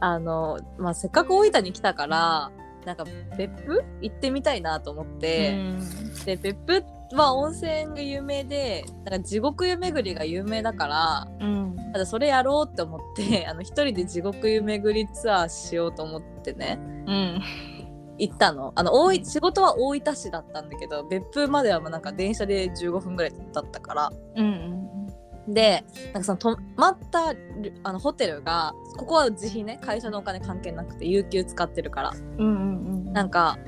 [0.00, 2.50] あの、まあ、せっかく大分に来たから
[2.84, 3.04] なんか
[3.36, 3.84] 別府？
[4.00, 5.58] 行ってみたいなと思って、
[6.24, 6.84] で別府
[7.16, 11.76] は温泉が有名でなんか地獄湯巡りが有名だからうん。
[11.92, 16.78] ただそれやろうって思って あの一人で地獄湯巡りツアーしようと思ってね。
[17.06, 17.42] うん。
[18.18, 18.72] 行ったの。
[18.74, 24.12] あの大い仕事は大分市だったんだけど別府まではなんか電車で15分ぐらいだったから。
[24.36, 24.97] うん
[25.48, 32.12] でなんかその泊まったルあのホテルがここは自費ね会社のお金関係なくて有給使ってるから。
[32.38, 33.58] うんうんうんなんか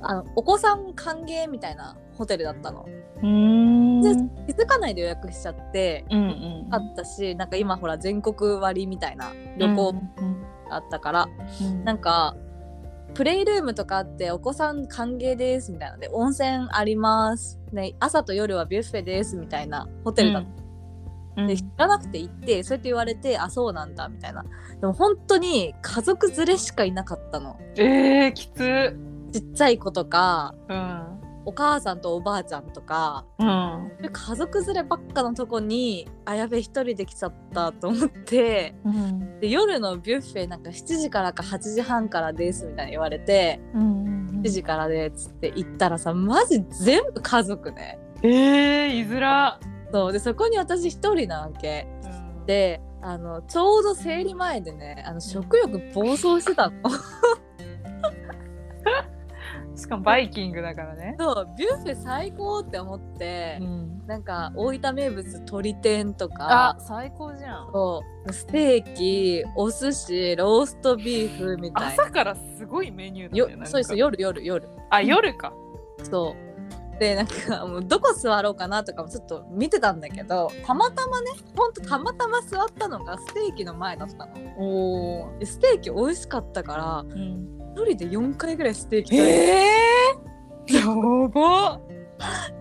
[0.00, 2.86] あのお子さん歓迎みたいなホテルだったの。
[3.22, 4.02] うん。
[4.02, 4.14] で
[4.52, 9.94] 気づかないで予約しちゃってうんうんあったしなんか今ほら全国割みたいな旅行
[10.70, 11.28] あったから、
[11.84, 12.36] なんか
[13.14, 20.48] プレイルームとかあってお子さん歓迎ですみたいなので温泉あります、ね、朝と夜はビュッフェですみたいなホテルだった、
[21.46, 24.44] で知らなくて行ってそうやって言われてあそうなんだみたいな。
[24.80, 27.58] でも本当に家族連れしかいなかったの。
[27.76, 28.96] えー、きつ。
[29.32, 31.18] ちっちゃい子とかうん。
[31.44, 33.90] お母さんとおばあちゃんとかうん。
[34.12, 39.40] 家族連ればっかのとこにあやべ一人で来ちゃったと思ってうん。
[39.40, 47.98] で夜のビュッフェなんか7時からか8時半からですみたいな言われてうん7時からでっつって行ったらさマジ全部家族ね。
[48.22, 49.60] えー、いづら
[49.92, 50.12] そう。
[50.12, 51.86] でそこに私一人なわけ。
[52.46, 56.90] であのちょうど生理前でねあの食欲暴走してたの。
[59.76, 61.14] しかもバイキングだからね。
[61.18, 61.48] そう。
[61.56, 64.04] ビュッフェ最高って思って、ん。
[64.08, 67.70] なんか大分名物鶏天とあか最高じゃん。
[67.72, 68.32] そう。
[68.32, 72.02] ステーキお寿司ローストビーフみたいな。
[72.02, 74.68] 朝からすごいメニューだよねなんかそうです夜夜夜。
[74.90, 75.52] あ夜か。
[76.02, 76.47] そう
[76.98, 84.32] でなんかもうどこ座ろうかなとかもちょっと見てたんだけどたまたまねほんとたまたま座ったのがステーキの前だったの。
[84.58, 89.38] おステーキ美味しかったからうん、一人で4回ぐらいステーキ食べて。
[89.46, 91.80] えー、やば。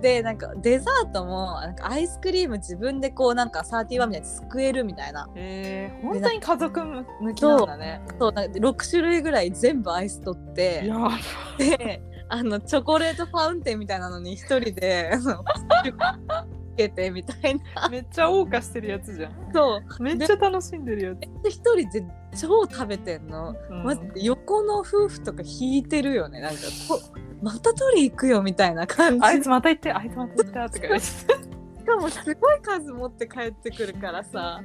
[0.01, 5.27] でなんかデザートもなんかアイスクリーム自分でこうなんか31みたいにすくえるみたいな。
[5.35, 8.01] えー、本当に家族向きなんだね。
[8.19, 8.31] そう。
[8.31, 10.83] なんか6種類ぐらい全部アイス取って。
[10.85, 11.11] やば。
[11.57, 15.11] であのチョコレートファウンテンみたいなのに一人で
[16.77, 17.89] けてみたいな。
[17.89, 19.51] めっちゃ謳歌してるやつじゃん。
[19.53, 20.03] そう。
[20.03, 22.05] めっちゃ楽しんでるやつ、で一人で
[22.39, 24.11] 超食べてんの、うん。
[24.15, 26.39] 横の夫婦とか引いてるよね。
[26.39, 27.01] なんかこ
[27.41, 29.25] また取り行くよみたいな感じ。
[29.25, 31.01] あいつまた行ってあいつまた行ったとか言って。
[31.01, 31.25] し
[31.85, 34.61] かもすごい数持って帰ってくるからさ。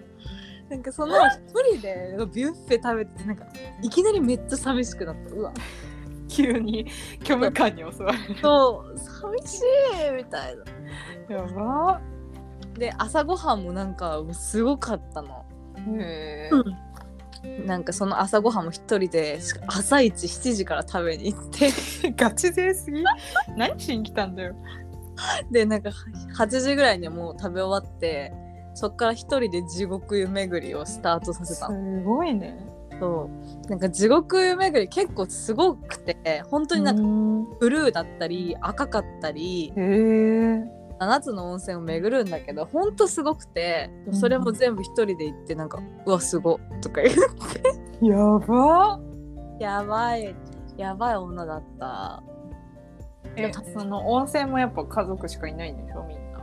[0.69, 3.45] なんかその一人でビュッフェ食べててなんか
[3.83, 5.35] いきなりめっちゃ寂しくなった。
[5.35, 5.53] うわ
[6.33, 6.87] 急に
[7.23, 8.41] 虚無感に襲われる。
[8.41, 9.61] そう寂し
[10.09, 10.57] いみたい
[11.29, 11.37] な。
[11.37, 12.01] やば。
[12.75, 15.45] で朝ごはんもなんかすごかったの。
[16.01, 16.51] へ
[17.67, 21.71] なんかその朝ごはんも一人で朝一7時から食べに行って。
[22.05, 23.05] え ガチ勢すぎ？
[23.57, 24.55] 何しに来たんだよ。
[25.51, 25.91] でなんか
[26.39, 28.33] 8時ぐらいにはもう食べ終わって
[28.75, 31.69] そっから一人で地獄湯巡りをスタートさせた。
[31.69, 32.72] のすごいね
[33.03, 33.29] そ
[33.67, 40.65] うなんか地獄湯巡り結構すごくて本当になんかかブルーだったり赤かったりへえ
[41.01, 47.17] 7つの温泉を巡るんだけどほんとすごくてそれも全部一人で行ってなんか「うわすごっ」とか言う
[48.03, 49.01] やば。
[49.61, 50.35] やばい。
[50.77, 52.23] やばい女だった。
[53.37, 56.41] えその温泉もやっぱ家族しかいないんでしょみんな。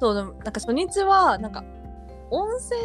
[0.00, 1.64] そうでもなんか初日はなんか
[2.30, 2.80] 温泉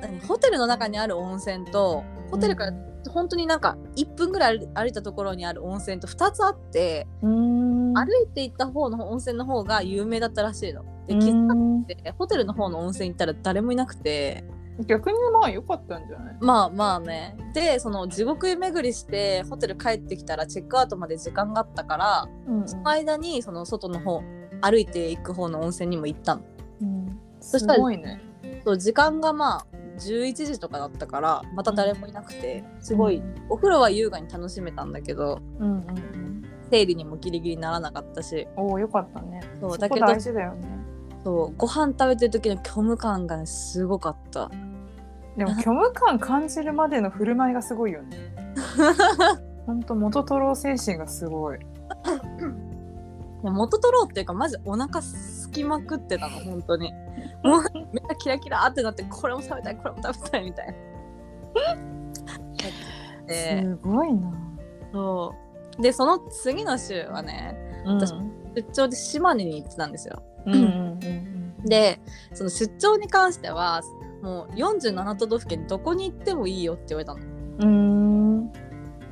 [0.00, 2.72] 何ホテルの中にある温泉とホテルから
[3.10, 7.92] 本当になんか1分ぐらい歩歩いたところにある温泉と2つあってうん。
[7.94, 10.84] 歩いて行った方の温泉の方が有名だったらしいの。
[11.06, 14.44] で気づかなくてホテルの方の温泉行ったら誰もいなくて。
[14.86, 16.36] 逆にまあ良かったんじゃない？
[16.40, 17.36] まあまあね。
[17.54, 22.68] でその地獄湯巡りしてホテル帰ってきたらチェックアウトまで時間があったからうん。
[22.68, 24.22] その間にその外の方
[24.62, 26.42] 歩いていく方の温泉にも行ったの。
[26.80, 27.20] うん。
[27.40, 28.20] そしたらすごいね
[28.64, 29.66] そう時間がまあ
[29.98, 36.42] 11時とかだったからまた誰もいなくてすごい、うんお風呂は優雅に楽しめたんだけどうんうんうん。
[36.70, 38.48] 生理にもギリギリならなかったし。
[38.56, 39.42] おおよかったね。
[39.60, 40.66] そそうだけどこ大事だよね。
[41.22, 44.50] そうご飯食べてる時の虚無感がねすごかった。
[45.36, 48.34] でも虚無感感じるまでの振る舞いがすごいよね。
[49.66, 51.58] ほんと元取ろう精神がすごい
[53.50, 56.92] 元取ろうっていうかマジお腹すきまくってたの本当に。
[57.42, 60.74] もうめっちゃキラキラってなってこれも食べたいこれも食べたいみたいな。
[63.26, 64.32] ですごいな、
[64.92, 65.34] そ
[65.78, 65.82] う。
[65.82, 68.12] でその次の週はね私
[68.54, 70.22] 出張で島根に行ってたんですよ。
[70.46, 70.64] うんうんう
[71.08, 72.00] ん で
[72.34, 73.80] その出張に関しては
[74.22, 77.20] もう47都道府県どこに行ってもいいよって言われたの。
[77.60, 78.52] うん。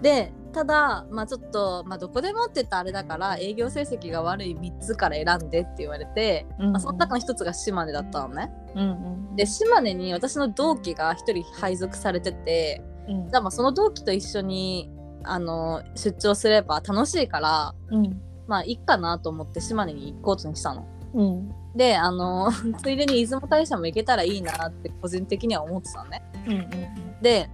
[0.03, 8.53] でただまあちょっと、まあ、どこでもって言ったらあれだから営業成績が悪い3つから選んでって言われて、まあ、その中の1つが島根だったのね。
[8.75, 14.91] うんうんで島根に私の同期が1人配属されててうんじゃあまあその同期と一緒に
[15.25, 20.87] あの出張すれば楽しいからうんまあいいかなと思って島根に行こうとにしたの。
[21.15, 22.51] うんであの
[22.83, 26.23] ついでに出雲大社も行けたらいいなって個人的には思ってたのね。
[26.47, 27.49] うんうんで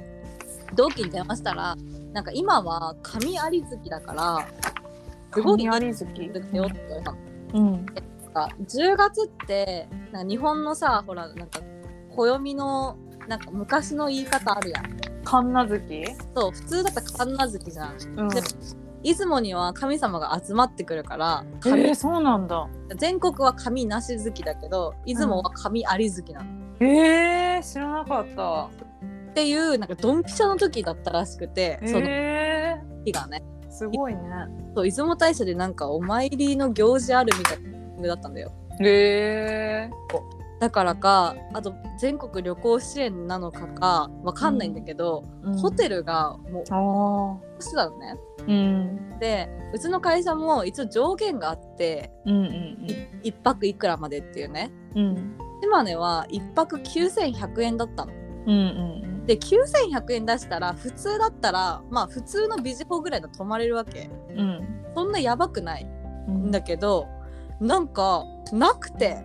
[0.74, 1.76] 同期に電話したら
[2.12, 4.48] なんか今は神有月だから
[5.32, 7.18] すごいいい神有月ですよって言われたの。
[7.54, 11.60] うんなんか10月ってなんか日本のさほらなんか
[12.14, 14.84] 暦のなんか昔の言い方あるやん。
[15.24, 16.04] 神奈月？
[16.34, 17.96] そう普通だったら神奈月じゃん。
[18.16, 18.40] うんで
[19.02, 26.58] 出雲には神様が集まってくるからえ神ー、そうなんだ全国は神なし月だけど出雲は神有月なの。
[26.80, 28.68] えー、知らなかった
[29.38, 33.42] っていうなんかドンピシャの時だったらしくて、そのえ日がね。
[33.68, 34.20] ー、すごいね。
[34.74, 37.62] そう出雲大社でなんかお参りの行事あるみたい
[38.02, 38.52] なだったんだよ。
[38.80, 39.88] え
[40.60, 48.16] だからかあと全国旅行支援なのかかわかんないんだけど、ー、ホテルがもうあしてたのね。
[48.38, 49.18] ーうん。
[49.20, 52.76] でうちの会社も一応上限があってうんうん
[53.22, 54.72] 1泊いくらまでっていうね。
[54.96, 55.00] うん。
[55.00, 58.12] うん島根は1泊9100円だったの。
[58.12, 58.54] うんう
[59.04, 64.08] んで9100円出したら普通だったらまあ普通のビジホぐらいで泊まれるわけ。
[64.34, 64.84] うん。
[64.94, 65.86] そんなやばくない。
[66.28, 66.46] うん。
[66.46, 67.06] んだけど
[67.60, 69.22] なんかなくて。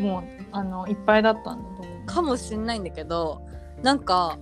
[0.00, 2.06] もうあのいっぱいだったんだと思う。
[2.06, 3.42] かもしんないんだけど
[3.82, 4.38] なんか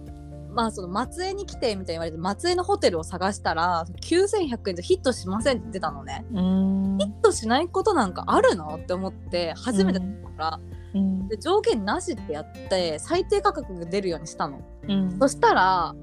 [0.50, 6.26] まあその松江に来てみたいに言われて松江のホテルを探したら9100円じゃヒットしませんって出たのね。
[6.30, 8.76] ヒットしないことなんかあるの？
[8.76, 10.81] って思って初めてだから、うん
[11.28, 14.60] で上限なしってやって最低価格が出るようにしたの。
[14.88, 15.18] うん。
[15.18, 15.94] そしたら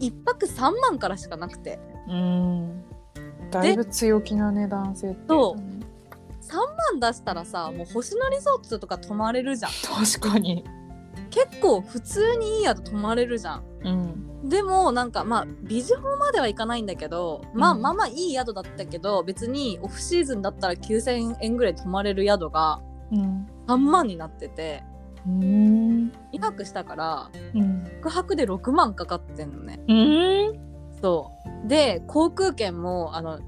[0.00, 1.78] 1泊3万からしかなくて。
[2.08, 2.84] うん。
[3.50, 5.20] だいぶ強気な値段設定。
[5.28, 5.60] そう。
[5.60, 5.80] だね
[6.42, 6.56] 3
[6.98, 9.72] 万出したらさもう星野リゾートとか泊まれるじゃん。
[9.82, 10.64] 確かに。
[11.30, 13.62] 結構普通にいい宿泊まれるじゃん。
[13.84, 14.48] うん。
[14.48, 17.82] でもなんかまあビジホまではいかないんだけど、まあうん。
[17.82, 22.80] まあまあいい宿だったけど別にオフシーズンだったら9,000円ぐらい泊まれる宿が
[23.12, 24.82] うん3万になってて
[25.26, 27.84] うん2泊したからうん。
[28.02, 29.80] 宿泊で6万かかってんのね。
[29.86, 30.58] うん。
[31.00, 31.30] そ
[31.64, 31.68] う。
[31.68, 33.38] で航空券もあの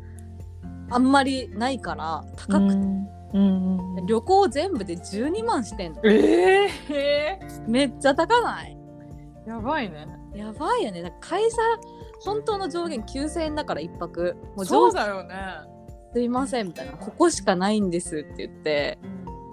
[0.90, 3.08] あんまりないから高くて、うん。
[3.32, 6.00] うんうん旅行全部で12万してんの。
[6.04, 8.76] ええめっちゃ高ない？
[9.46, 10.06] やばいね。
[10.34, 11.14] やばいよね。
[11.20, 11.56] 会社
[12.20, 14.36] 本当の上限9,000円だから1泊。
[14.56, 15.34] もう上そうだよね。
[16.12, 16.92] すいませんみたいな。
[16.92, 18.98] ここしかないんですって言って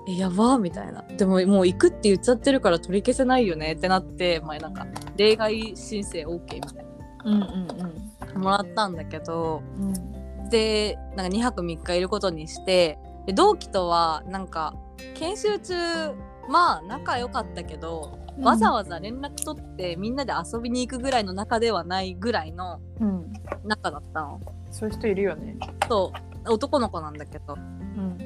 [0.10, 1.04] えやばみたいな。
[1.04, 6.86] でももう行くって言っちゃってるから取り消せないよねってなってまあなんか例外申請 OK みたい
[7.26, 7.68] うんうん
[8.34, 9.90] なもらったんだけどうん。
[9.90, 10.20] うん
[10.50, 14.74] でなんか2泊3日いることにしてで同期とはなんか
[15.14, 15.76] 研修中
[16.50, 23.32] まあ仲良かったけど、わざわざ連絡取ってみんなで遊びに行くぐらいの仲ではないぐらいのうん。
[23.64, 24.42] 仲だったの。
[24.72, 25.58] そういう人いるよね。
[25.88, 26.12] そ
[26.48, 26.52] う。
[26.52, 27.54] 男の子なんだけど。
[27.54, 27.80] うん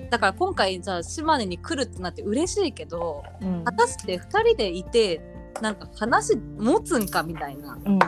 [0.10, 3.64] だから今回じゃあ島根に来るってなって嬉しいけどうん。
[3.64, 5.22] 果たして2人でいて
[5.62, 7.78] なんか話持つんかみたいな。
[7.86, 8.00] うんうん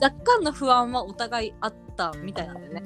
[0.00, 2.84] 若干の不安はお互いあったみたいなんだよね。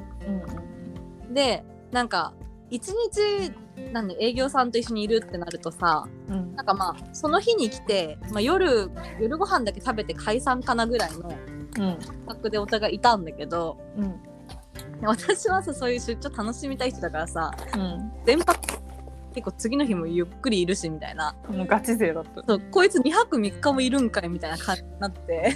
[1.26, 1.34] うん。
[1.34, 2.32] でなんか
[2.70, 3.52] 一日
[3.92, 6.54] なんで営業さんと一緒にいるってなるとさうん。
[6.56, 8.90] なんかまあその日に来て、まあ、夜
[9.20, 11.28] 夜ご飯だけ食べて解散かなぐらいの
[11.78, 11.98] うん。
[11.98, 14.20] 感覚でお互いいたんだけどうん
[15.02, 18.12] 私はさそういう出張楽しみたい人だからさうん。
[18.24, 18.58] 全泊
[19.34, 21.34] 結構次の日もゆっくりいるしみたいな。
[21.48, 22.42] もうガチ勢だった。
[22.46, 25.54] そうこいつ2泊3日もいるんかいみたいな感じになって。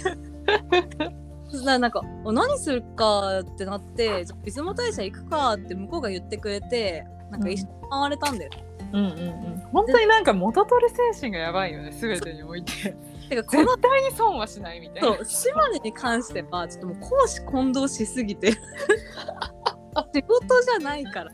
[1.79, 8.51] なんか「お何するか」ってなって「じゃあ出雲大社行くか」って向こうが言ってくれてなんか一緒に回れたんだよ、
[8.91, 9.63] うんうんうん。
[9.71, 12.95] 本当になんか元取り精神がやばいよね全てにおいて
[13.29, 15.15] てかこの絶対に損はしないみたいな。
[15.17, 18.51] そう島根に関してはちょっともう公私混同しすぎて。
[20.13, 21.31] 仕事じゃないから。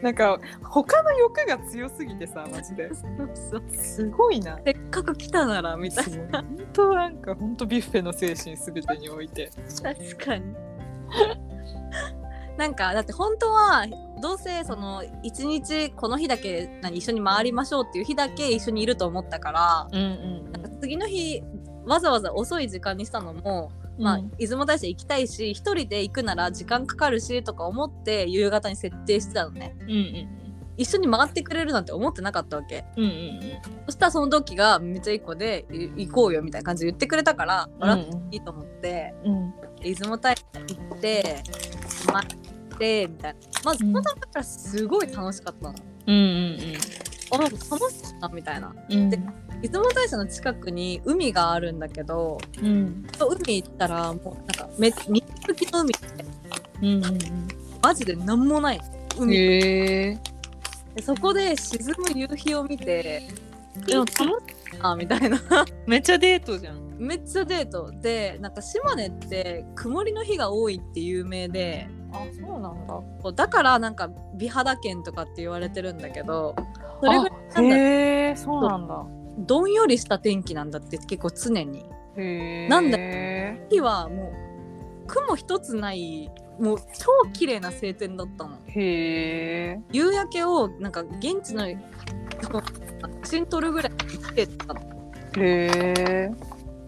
[0.00, 2.90] なんか他の欲が強すぎてさマジで。
[3.74, 6.42] すごいなせっかく来たならみたいな。
[6.42, 9.50] 本当なんか本当ビュッフェの精神すべてにおいて。
[9.82, 10.54] 確かに
[12.56, 13.86] なんかだって本当は
[14.20, 21.42] どうせその一日この日だけ何一緒に回りましょうっていう日だけ一緒にいると思ったからうんうんなんか次の日
[21.84, 29.74] わざわざ遅い時間にしたのも、まあ出雲大社行きたいし一人で行くなら時間かかるしとか思って夕方に設定してたのね。
[29.80, 30.42] うんうん
[30.78, 32.84] 一緒に回ってくれるなんて思ってなかったわけ。
[32.96, 33.40] うんうん
[33.86, 41.42] そしたらその時がめっちゃいい子でい行こうよみたいな感じで言ってくれたからうん笑っていいと思って、うんって出雲大社行って
[42.12, 42.38] 待っ
[42.82, 43.38] てみたいな。
[43.64, 45.74] まずその段階からすごい楽しかったの。
[46.08, 46.58] うんうん
[47.34, 47.50] あなん。
[47.50, 48.74] か楽しいなみたいな。
[48.90, 49.08] うん。
[49.10, 49.18] で
[49.62, 53.06] 出雲大社の近くに海があるんだけどうん。
[53.20, 56.24] 海行ったらもうなんかめ水拭きの海って。
[56.82, 57.18] うんうん
[57.82, 58.80] マジで何もない
[59.18, 60.18] 海、へえ。
[60.94, 63.28] でそこで沈む夕日を見て
[63.86, 64.24] でも楽し
[64.76, 65.40] いなみたいな。
[65.86, 66.80] めっちゃデートじゃん。
[66.98, 67.90] めっちゃデート。
[68.00, 73.00] でなんか島根って曇りの日が多いって有名であそうなんだ。
[73.22, 76.54] そうだからなんか美肌県とかって言われてるんだけど
[77.00, 79.04] それぐらいなんだへえそうなんだ。
[79.38, 81.86] どんよりした天気なんだって結構常に。
[82.16, 82.68] へえ。
[82.68, 82.98] なんだ。
[83.70, 84.32] 日はも
[85.04, 88.58] う雲一つないもう超綺麗な晴天だったの。
[88.66, 89.80] へえ。
[89.90, 91.78] 夕焼けをなんか現地の写
[93.24, 94.80] 真撮るぐらい見てたの。
[95.38, 96.30] へえ。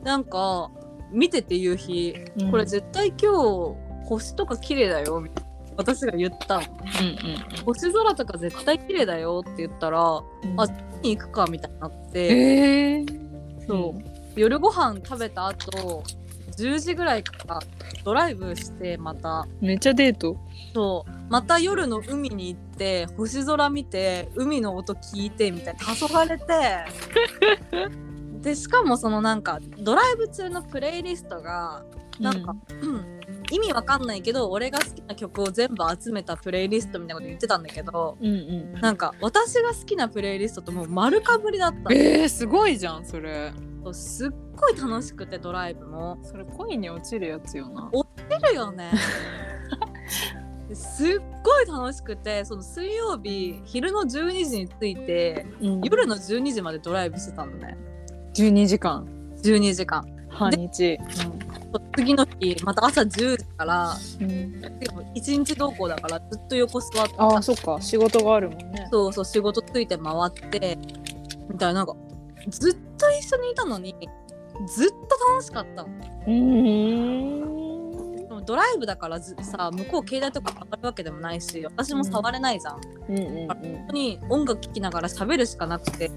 [0.02, 0.70] なんか
[1.10, 2.14] 見てて夕日
[2.50, 6.62] これ絶対今日星とか綺麗だよみたいな私が言ったの。
[6.62, 10.60] うん星空とか絶対綺麗だよって言ったらうん。
[10.60, 10.66] あ
[11.02, 13.06] に行くかみたいになって、へえ
[13.66, 14.40] そう。
[14.40, 16.02] 夜ご飯食べた後
[16.56, 17.60] 10時ぐらいから
[18.04, 19.46] ドライブしてまた。
[19.60, 20.36] めっちゃデート。
[20.74, 21.10] そう。
[21.28, 25.80] また夜の海に行って星空見て海の音聞いてみたいな。
[25.80, 26.44] 黄昏れて。
[28.40, 31.82] でしかもそのなんかドライブ中のプレイリストが
[32.20, 38.80] なんか、うん意味わかんないけど俺が好きな曲を全部集めたプレイリストみたいなこと言ってたんだけどうんうん。
[38.80, 41.78] なんか私が好きなプレイリストともう丸かぶりだった。
[41.80, 43.52] のえー、すごいじゃんそれ。
[43.92, 46.18] すっごい楽しくてドライブも。
[46.22, 47.90] それ恋に落ちるやつよな。
[48.28, 48.90] 出るよね。
[50.72, 51.06] すっ
[51.42, 57.76] ごい楽しくてその水曜日昼の12時に着いて夜の12時までドライブしてたのね。
[58.34, 59.06] 12時間。
[59.42, 60.98] 12時間半日。
[61.96, 64.60] 次の日また朝10時からうん。
[64.60, 67.80] でも1日同行だからずっと横座ってああそっか。
[67.80, 68.88] 仕事があるもんね。
[68.90, 70.78] そうそう仕事ついて回って
[71.50, 71.94] みたいななんか
[72.48, 73.94] ずっと一緒にいたのに
[74.68, 74.94] ずっと
[75.32, 75.82] 楽しかった。
[75.82, 75.88] の。
[76.26, 78.16] うん。
[78.28, 82.80] でもドライブだからずさ向こう携帯とか触るわけでもないし私も触れないじゃん。
[83.08, 86.10] うんうん本当に音楽聴きながら喋るしかなくて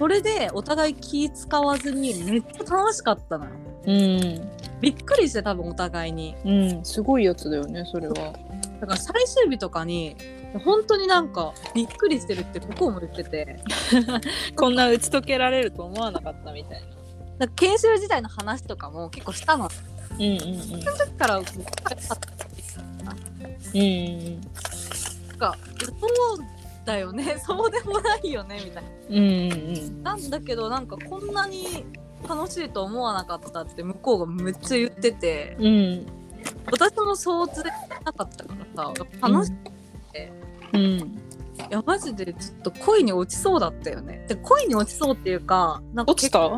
[0.00, 3.50] それでお互い気使わずにめっちゃ楽しかったのよ。
[3.86, 4.50] うん。
[4.80, 6.34] びっくりして多分お互いに。
[6.42, 8.14] うんすごいやつだよねそれは。
[8.14, 10.16] だから最終日とかに
[10.64, 13.60] 本当になんかびっくりしてるって向こうも言ってて。
[14.56, 16.80] こんな打ち解けられると思わなかったみたい
[17.38, 17.46] な。
[17.46, 19.68] な研修時代の話とかも結構したの。
[20.14, 21.44] うんうんその時からもう
[23.74, 24.40] うんうん
[25.28, 27.36] なんかそうだよね。
[27.44, 28.60] そうでもないよね。
[28.64, 30.16] みたいうんうんな。
[30.16, 31.84] なんだけどなんかこんなに
[32.28, 35.56] 楽しいと思わなかったって向こうがめっちゃ言ってて。
[35.58, 35.66] うん。
[35.66, 36.06] うん
[36.70, 37.70] 私もそうつれ
[38.04, 39.54] なかったからさ楽しい、
[40.72, 40.80] うん。
[40.80, 41.18] い
[41.68, 44.24] やマジでちょっと恋に落ちそうだったよね。
[44.26, 46.48] で恋に落ちそうっていうかなんか落ちた？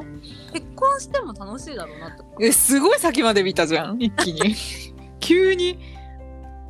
[0.53, 2.47] 結婚しても楽しいだろうなって。
[2.47, 4.01] えすごい先まで見たじゃん。
[4.01, 4.55] 一気に。
[5.19, 5.81] 急に。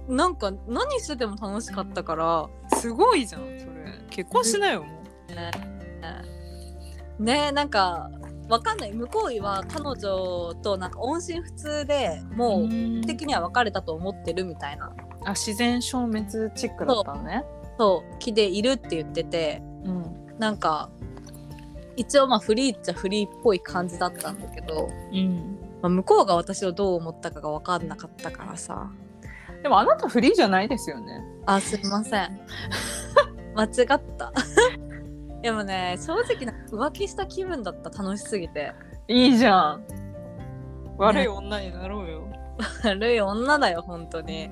[0.09, 2.48] なんか何してても楽しかったから
[2.83, 3.62] すごいじゃんそれ。
[4.11, 5.51] 結婚しなよもね
[7.20, 8.11] ねなんか
[8.49, 8.93] わかんない。
[8.93, 13.03] 向こうは彼女となんか音信不通でうもううん。
[13.03, 14.93] 的には別れたと思ってるみたいな。
[15.24, 16.26] あ自然消滅
[16.57, 17.45] チックだったのね。
[17.78, 19.62] そう気でいるって言ってて。
[19.85, 20.39] うん。
[20.41, 20.91] なんか
[21.95, 25.57] 一応まあフリーっちゃフリーっぽい感じだったんだけど、うん。
[25.83, 28.91] まあ、向こうが私をどう思ったかが分かんなかったからさ
[29.62, 31.22] でもあなたフリーじゃないですよね。
[31.46, 32.40] あすいません。
[33.54, 34.32] 間違った。
[35.42, 37.90] でもね正直な浮気した気分だった。
[37.90, 38.72] 楽しすぎて。
[39.08, 39.84] いいじゃん。
[40.98, 42.28] 悪い女になろうよ、
[42.84, 44.50] 悪い女だよ本当に。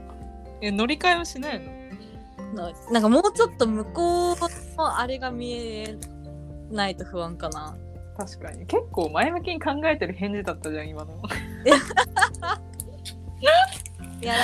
[0.60, 2.70] え乗り換えはしないの？
[2.70, 4.36] ななんかもうちょっと向こう
[4.76, 5.96] のあれが見え
[6.70, 7.76] ないと不安かな。
[8.16, 8.66] 確かに。
[8.66, 11.14] 結構前向きに考えてる返事だったじゃん今の。
[14.20, 14.34] いや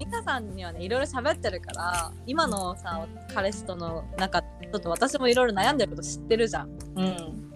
[0.00, 6.70] 美香さんにはねいろいろ喋ってるから今のさ彼氏との中ちょっと私もいろいろ悩んでること知ってるじゃん。
[6.96, 7.52] うん。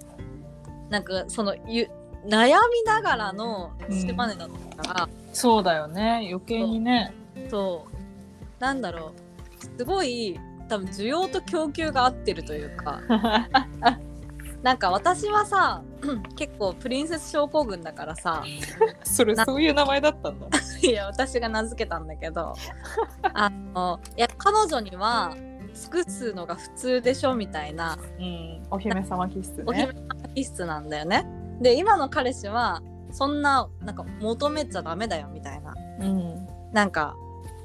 [0.90, 1.88] なんかそのゆ
[2.26, 6.28] 悩みながらの島根だったから、そうだよね。
[6.30, 7.14] 余計にね。
[7.48, 8.62] そう。
[8.62, 9.78] なんだろう。
[9.78, 10.38] すごい
[10.68, 13.00] 多分需要と供給が合ってるというか。
[14.62, 15.82] なんか私はさ
[16.36, 18.44] 結構プリンセス症候群だからさ。
[19.04, 20.48] それそういう名前だったんだ。
[20.82, 22.54] いや私が名付けたんだけど。
[23.34, 25.34] あのいや彼女には
[25.74, 27.98] 尽くすのが普通でしょみたいな。
[28.18, 28.66] うん。
[28.70, 29.64] お姫様気質ね。
[29.66, 29.94] お姫様
[30.34, 31.26] 気質なんだよね。
[31.60, 35.74] で今の彼氏はそんななんか求めちゃダメだよみたいな。
[36.00, 36.46] うん。
[36.72, 37.16] なんか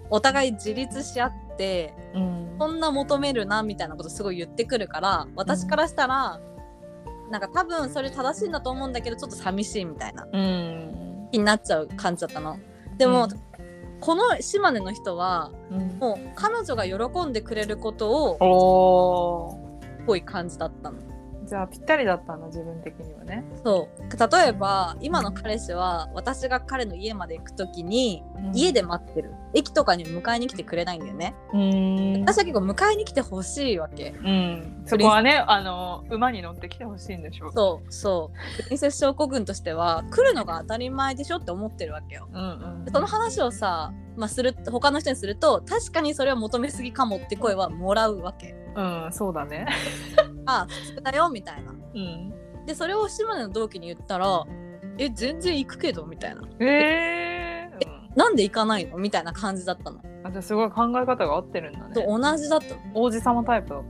[0.10, 2.56] お互い自立し合ってうん。
[2.60, 6.42] そんな求めるなみたいなことすごい言ってくるから私からしたら、
[7.30, 10.27] なんか多分それ正しいんだと思うんだけどちょっと寂しいみたいな。
[10.32, 11.27] うん。
[11.32, 12.57] 気になっちゃう感じだったの。
[12.97, 13.30] でも、うん。
[13.99, 15.97] この島根の人はうん。
[15.99, 19.59] もう彼女が喜んでくれることを
[20.01, 20.97] っぽい感じだったの。
[21.50, 24.32] じゃあぴったりだったんだ自分的にはね、そう。
[24.32, 28.24] 例えば今の彼氏は私が彼の家まで行く時に
[28.54, 29.34] 家で待ってる。
[29.56, 31.34] 駅とかに迎えに来てくれないんだよね。
[31.52, 32.22] うん。
[32.22, 34.14] 私は結構迎えに来てほしいわけ。
[34.24, 34.84] うん。
[34.86, 37.52] そこはねあの馬に乗ってきてほしいんでしょう。
[37.52, 38.64] そうそう。
[38.64, 42.28] プリンセス症候群としては来るのが当たり前でしょって思ってるわけよ。
[42.32, 42.86] うんうん。
[42.86, 48.56] でその話をさ、まあ、する他の人にすると確かにそれは求めすぎかもって声はもらうわけ。
[48.76, 49.66] うんそうだね
[50.62, 51.72] あ普通だよみたいな。
[51.72, 52.34] うん
[52.66, 54.43] でそれを島根の同期に言ったら
[55.00, 60.00] 「え全然行くけど」みたいなえー、うん「なんで行かないの?」みたいな感じだったの。
[60.24, 62.82] あじゃあすごい考え方が合ってるんだとね同じだったの。
[62.93, 63.82] 王子様タイプだ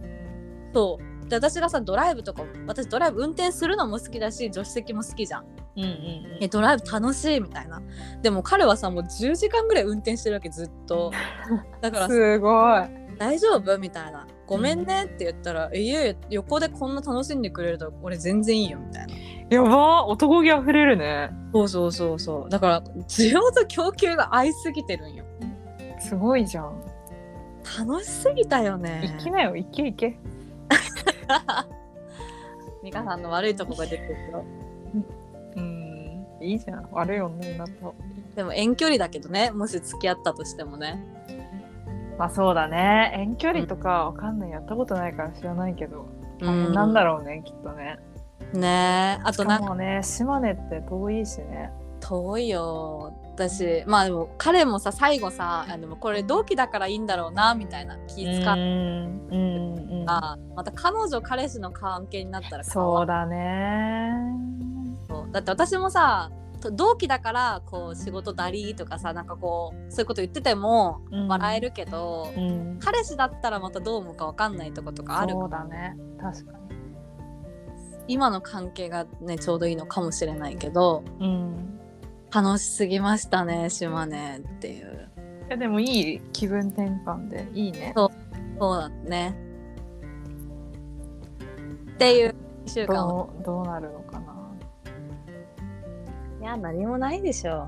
[0.74, 5.46] そうで私がさドライブとか私ドライブ運転するのも好きだし助手席も好きじゃん。
[5.76, 7.82] うんうんえドライブ楽しいみたいな。
[8.22, 11.12] でも彼はさもう10時間ぐらい運転してるわけずっと。
[11.82, 12.82] だからすごい
[13.18, 13.78] 大丈夫？
[13.78, 14.26] みたいな。
[14.50, 19.14] ごめんねって言ったら、えいえいえ横でこんな楽しんでくれると俺全然いいよみたいな。
[19.52, 22.50] やば男気あふれるねそうそうそうそう。
[22.50, 25.24] だから需要と供給が合いすぎてるんよ。
[26.00, 26.82] すごいじゃん
[27.78, 29.14] 楽しすぎたよね。
[29.20, 30.18] 行きなよ行け行け
[32.84, 34.44] 美香さんの悪いとこが出てるよ。
[35.58, 37.92] うんいいじゃん悪い女になった
[38.36, 41.04] でも遠距離だけどね、もし付き合ったとしてもね。
[42.20, 43.14] まあそうだね。
[43.16, 44.50] 遠距離とかわかんない。
[44.52, 46.06] やったことないから知らないけど。
[46.42, 47.98] 大変なんだろうね、きっとね。
[48.54, 49.22] ねえ。
[49.24, 51.72] あしとなんかね島根って遠いしね。
[52.02, 53.14] 遠いよ。
[53.36, 60.06] 私、まあでも彼もさ、最後さ、あでもこれ同期だからいいんだろうな、みたいな気使っうんうんうん。
[60.06, 60.38] た。
[60.58, 64.12] また彼女彼氏の関係になったらそうだね。
[65.08, 65.32] そう。
[65.32, 71.28] だって私もさと同期だからこう仕事だりとかさなんかこうそういうこと言っててもうん。
[71.28, 72.80] 笑えるけど、うん。
[72.80, 75.96] 彼氏だったらまたどう思うか分かんないとことかあるそうだね。
[76.20, 76.58] 確かに。
[78.08, 81.80] 今の関係がねちょうどいいのかもしれないけどうん。
[82.32, 85.10] 楽しすぎましたね島根っていう。
[85.48, 87.48] いやでもいい気分転換で。
[87.54, 87.94] いいね。
[87.96, 88.60] そう。
[88.60, 89.36] だね。
[91.94, 92.36] っていう
[92.66, 93.30] 1週間を。
[93.38, 94.39] どうどうなるのかな
[96.40, 97.68] いや何もないでしょ。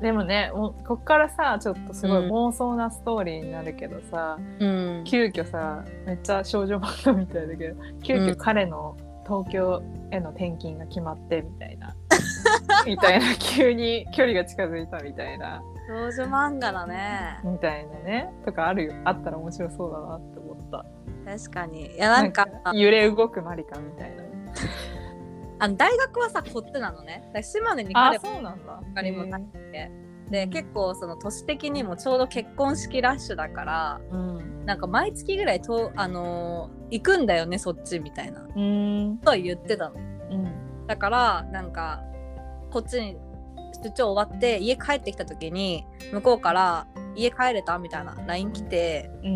[0.00, 2.30] でもねもうこっからさちょっとすごいうん。
[2.30, 5.04] 妄想なストーリーになるけどさ、うん。
[5.04, 8.30] 急遽さめっちゃ少女漫画みたいだけど急うん。
[8.30, 8.96] 遽彼の
[9.26, 11.94] 東京への転勤が決まってみたいな。
[12.86, 15.62] みたいな急に距離が近づいたみたいな。
[15.88, 17.38] 少女漫画だね。
[17.44, 18.32] みたいなね。
[18.44, 18.94] とかあるよ。
[19.04, 20.84] あったら面白そうだなって思った。
[21.30, 21.94] 確かに。
[21.94, 24.22] いやなんか揺れ動くマリカみたいな
[25.60, 27.30] あの大学はさこっちなのね。
[27.42, 28.80] 島根にあ彼もなんだ。
[28.94, 29.90] かりもなへくて
[30.30, 34.66] で結構その都市的にもちょうど結婚式ラッシュだからーうん。
[34.66, 38.46] なんか毎月ぐらいと、あのー行くんだよねそっちみたいな。
[38.54, 39.18] うん。
[39.18, 39.96] とは言ってたの。
[39.96, 39.98] う
[40.36, 40.86] ん。
[40.86, 42.02] だからなんか
[42.70, 43.16] こっちに
[43.82, 49.34] 出張終わって家帰ってきた時に向こうから「家帰れた?」みたいな LINE 来てうんう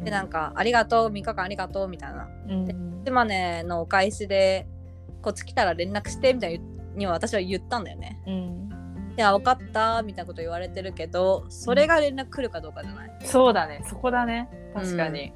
[0.00, 2.28] んでなんか「ありがとう3日間ありがとう」みたいな。
[2.48, 4.68] うん島根のお返しで
[5.22, 6.60] こっち来たら連絡してみたい
[6.94, 8.20] には私は言ったんだよね。
[8.26, 8.68] うん。
[9.16, 13.10] いや分かったみたいなこと言われてるけどそれが連絡来るかどうかじゃない。
[13.24, 13.82] そうだね。
[13.88, 14.48] そこだね。
[14.74, 15.32] 確かに、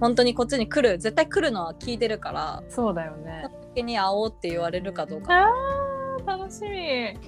[0.00, 3.44] 本当にこっちに来る絶対来るのは聞いてるからそうだよね。
[3.74, 5.46] 時に会おうって言われるかどうか。
[5.46, 7.18] あー楽しみ。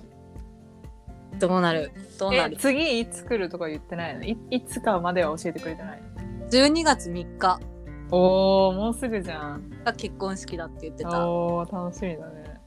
[1.38, 1.92] どうなる？
[2.18, 4.24] どうなえる次いつ来るとか言ってないの？
[4.24, 6.02] いいつかまでは教えてくれてない
[6.50, 7.60] ？12月3日
[8.12, 9.70] おおもうすぐじゃん。
[9.84, 11.26] が結婚式だって言ってた。
[11.26, 12.60] おお楽しみだね。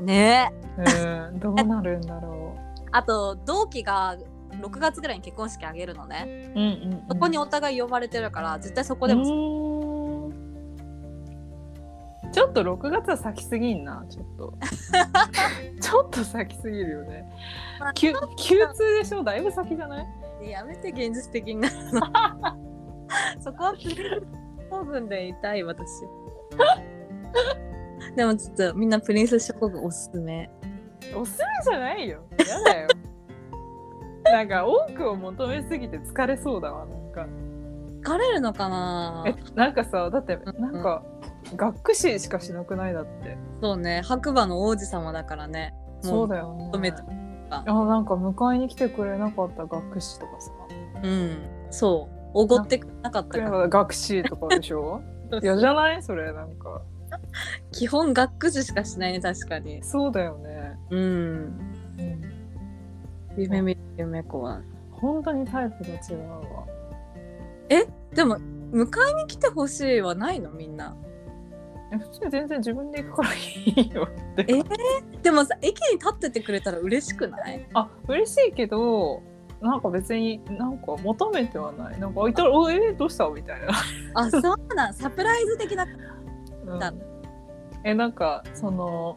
[0.00, 0.52] ね。
[0.78, 2.56] うんどうなるんだろ
[2.90, 4.16] あと同期が
[4.60, 6.52] 6月ぐらいに結婚式あげるのね。
[6.54, 10.30] ううんうん、うん、そこにお互い呼ばれてるから絶対そこでも
[12.32, 14.54] ちょっと6月は先すぎんなちょっと。
[15.80, 17.30] ちょっと先すぎるよね。
[17.94, 19.22] きゅ Q2 でしょ？
[19.22, 20.00] だいぶ先じゃな
[20.42, 20.50] い？
[20.50, 22.00] やめて現実的になるの。
[23.40, 23.74] そこは
[24.72, 26.02] プリンオーブンでいたい私。
[28.16, 30.50] でもちょっとみんなプリンセス諸国おすすめ。
[31.14, 32.20] おすすめじゃないよ。
[32.38, 32.88] やだよ。
[34.24, 37.26] なんか多くを求めすぎて疲れそうだわなんか。
[38.02, 39.24] 疲れるのかな？
[39.26, 41.02] えなんかさだってなんか
[41.54, 42.94] 学士しかしなくない？
[42.94, 43.36] だって。
[43.60, 44.02] そうね。
[44.04, 45.74] 白馬の王子様だからね。
[46.00, 46.64] そうだよね。
[46.66, 47.02] 求めて
[47.50, 50.50] あなんか迎えに来てくれなかった学士とかさ。
[51.02, 51.36] うん。
[51.70, 53.68] そうおごってなかったから。
[53.68, 55.00] 学士とかでしょ？
[55.42, 56.02] 嫌じゃない？
[56.02, 56.82] それなんか。
[57.72, 59.82] 基本学士しかしないね確かに。
[59.82, 61.00] そうだよね、うん。
[61.98, 62.20] うん、
[63.36, 64.60] 夢見る夢子は
[64.90, 66.66] 本当にタイプが違うわ。
[68.14, 68.36] でも
[68.72, 70.50] 迎えに来てほしいはないの？
[70.50, 70.94] みんな。
[71.92, 73.38] え普通に全然自分で行くからい
[73.90, 74.46] いよって。
[74.48, 74.62] え？
[75.22, 77.66] でもさ駅に立っててくれたら嬉しくない？
[77.74, 79.22] あ嬉しいけど
[79.62, 82.00] なんか別になんか求めてはない。
[82.00, 83.68] なんかいたら「おえどうした?」みたいな、
[84.14, 84.94] あそうなん。
[84.94, 85.86] サプライズ的な
[86.66, 86.78] うん。
[86.78, 86.92] だ
[87.84, 89.16] えなんかその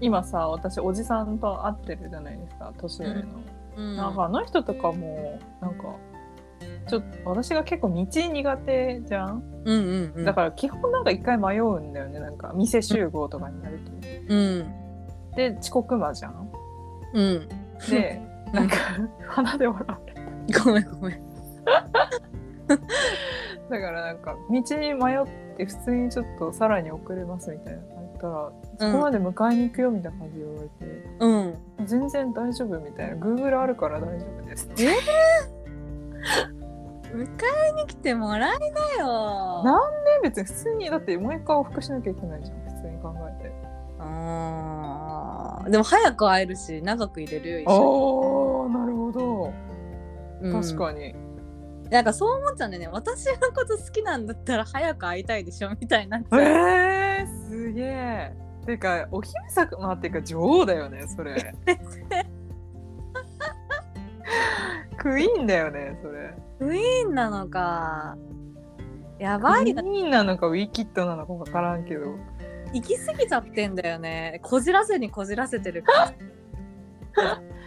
[0.00, 3.22] 今さ私おじさんと会ってるじゃないですか年上の、
[3.76, 3.96] うん。
[3.96, 5.84] なんかあの人とかもなんか
[6.88, 10.24] ちょっと私が結構道苦手じゃん、うんうんうん。
[10.24, 12.20] だから基本なんか一回迷うんだよね。
[12.20, 13.90] なんか店集合とかになると、
[14.28, 14.72] うん。
[15.36, 16.50] で遅刻魔じゃん？
[17.14, 17.48] うん。
[17.90, 18.22] で
[18.52, 18.76] なんか
[19.28, 21.22] 鼻で笑うごめんごめん。
[22.68, 25.26] だからなんか道に迷っ
[25.56, 27.80] て普通にちょっとさらに遅れますみたいな。
[27.80, 30.74] 言ったら、そこまで迎えに行くよみたいな感じで言われて、
[31.20, 31.86] うん。
[31.86, 33.16] 全然大丈夫みたいな。
[33.16, 34.96] Google あるから大丈夫ですえ
[37.14, 38.66] 迎えに来てもらいな
[39.02, 39.62] よ。
[39.64, 39.80] な
[40.22, 43.52] で別に普通にだってもう一回往復しなきゃいけないじゃん普通に考えて。
[43.98, 45.70] あー。
[45.70, 48.37] でも早く会えるし長く入れるよ一緒ああなるほど
[50.40, 51.00] に、確かに。
[51.00, 51.14] に、
[51.90, 52.88] なんかそう思っちゃうんだよね。
[52.88, 58.32] 私のこと好きなんだったら早く会いたいでしょみたいになえー、すげえ。
[58.66, 61.54] てかお姫様っていうか女王だよね それ。
[64.98, 66.34] クイーンだよねそれ。
[66.60, 68.16] ウィーンなのか。
[69.18, 69.82] やクばいな。
[69.82, 72.16] イーンなのかウィキッドなのか分からんけど。
[72.72, 74.40] 行き過ぎちゃってんだよね。
[74.42, 76.08] こじらせにこじらせてるから。
[76.08, 76.14] ち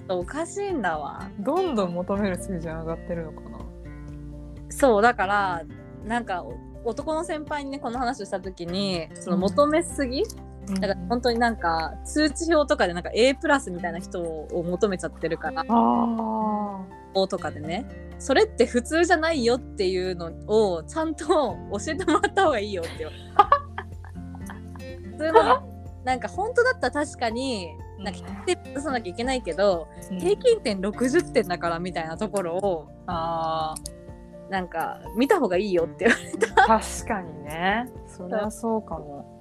[0.00, 1.30] ょっとおかしいんだわ。
[1.38, 3.58] どんどん求める数字上がってるのかな。
[4.70, 5.62] そうだから
[6.04, 10.24] なんかお男の先輩にねこの話をした時にその求めすぎ、
[10.80, 15.64] だから本当になんか通知表とかでなんか A プラスみたいな人を求めちゃってるから。
[17.14, 17.86] あとかでね。
[18.22, 21.56] それって普通じゃないよっていうのをちゃんと教
[21.88, 23.18] えてもらった方がいいよって言われ
[24.78, 25.72] て 普通の
[26.04, 30.18] なんか本当だったら確かにあなんか100点出さなきゃいけないけど、うん。
[30.18, 33.74] 平均点60点だからみたいなところをあ
[34.50, 37.90] なんか見た方がいいよって言われー確かにね。
[38.06, 39.38] それはそうかも。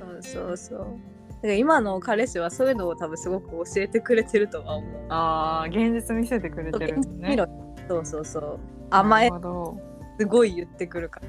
[0.00, 0.78] そうそうそう。
[0.78, 5.06] だから今の彼氏はそういうのを多分すごく教えてくれてるとは思う。
[5.08, 7.36] あー現実見せてくれてるね。
[7.88, 8.58] そうそうそう。
[8.90, 9.30] 甘え
[10.18, 11.28] すごい言ってくるから。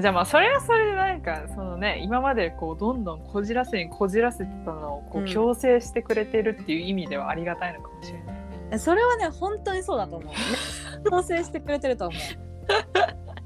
[0.00, 8.78] じゃあまあそれはそれでなんかそのね今までこうどんどんこじらせにこじらせてたのをこううん強制してくれてるっていう意味ではありがたいのかもしれない。
[8.78, 10.32] それはね本当にそうだと思う。
[10.32, 10.36] ね、
[11.10, 12.20] 強制してくれてると思う。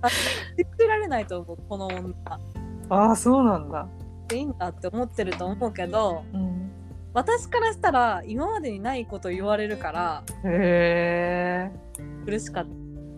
[0.03, 2.15] あ信じられないと思うこの女。
[2.89, 3.87] ああそうなんだ。
[4.29, 6.71] でいいんだって思ってると思うけどうん、
[7.13, 11.73] 私からしたら今までにないこと言われるからへえ
[12.25, 12.67] 苦しかっ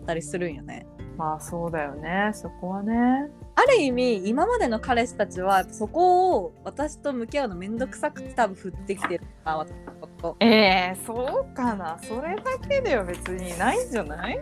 [0.05, 0.85] たりするんよね。
[1.17, 2.31] まあそうだよね。
[2.33, 3.29] そこはね。
[3.55, 10.35] ある意味今までの彼氏たちはそこを私と向き合うのめんどくさくて多分振ってきてるから私のこと。
[10.41, 11.97] えー、そうかな。
[12.01, 14.39] それだけでは別にないんじゃない？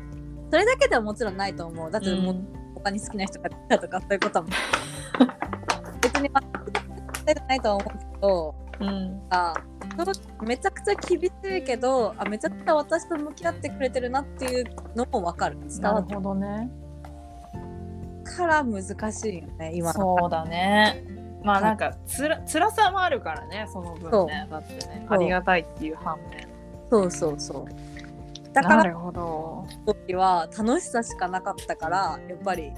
[0.50, 1.92] それだけではもちろんないと思う。
[1.92, 2.48] だってもううん。
[2.76, 4.50] 他に好きな人がいたとかそういうことも。
[6.02, 9.54] 別にまあないとは思うけどうんあ
[9.98, 10.14] その
[10.48, 14.66] めちゃくちゃ厳しいけどあめちゃくちゃ私と向き合ってくれてるなっていう
[14.96, 16.70] のも分かる伝わるなるほどね。
[18.24, 21.06] から難しいよね今のそうだね。
[21.44, 26.48] まあなんかつら辛さもあるからねその分ねだってねそうありがたいっていう反面。
[26.90, 29.66] そうそうそうだからなるほど。
[29.86, 32.72] 時は楽しさしかなかったからやっぱり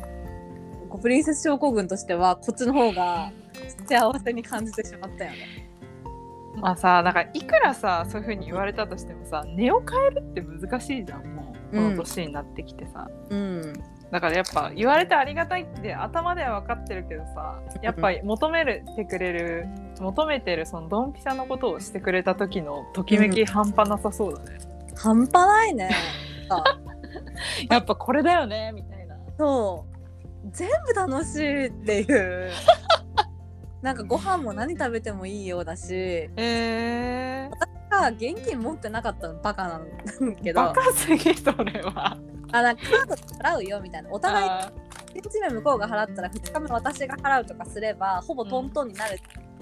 [0.90, 3.32] こうプリンセス症候群としてはこっちの方が
[3.88, 5.65] 幸せに感じてしまったよね。
[6.58, 13.74] まあさだからいくらさそういうふうに言われたとしてもさ値を変えるって難しいじゃんもうこの年になってきてさ、うん、
[14.12, 19.68] だからやっぱ言われてありがたいって頭では分かってるけどさやっぱり求めてくれる
[20.00, 24.60] 求めてるそのドンピシャのことをしてくれた時のときめき半端なさそうだね、
[24.96, 25.90] 半端ないね。
[26.50, 26.80] あ
[27.70, 29.16] やっぱこれだよねみたいな。
[29.38, 29.96] そう。
[30.52, 32.52] 全部楽しいっていう。
[33.86, 37.48] なんかご飯も何食べてもいいようだしえ
[37.92, 39.96] が現金持ってなかったのバカなんだ
[40.42, 40.62] けー、ど。
[40.62, 42.18] バカすぎそれは。
[42.52, 44.10] あなんかカードで払うよみたいな。
[44.12, 44.72] お互いあ
[45.14, 49.20] 1日目向こうが払ったら2日目私が払うとかすればほぼトントンになる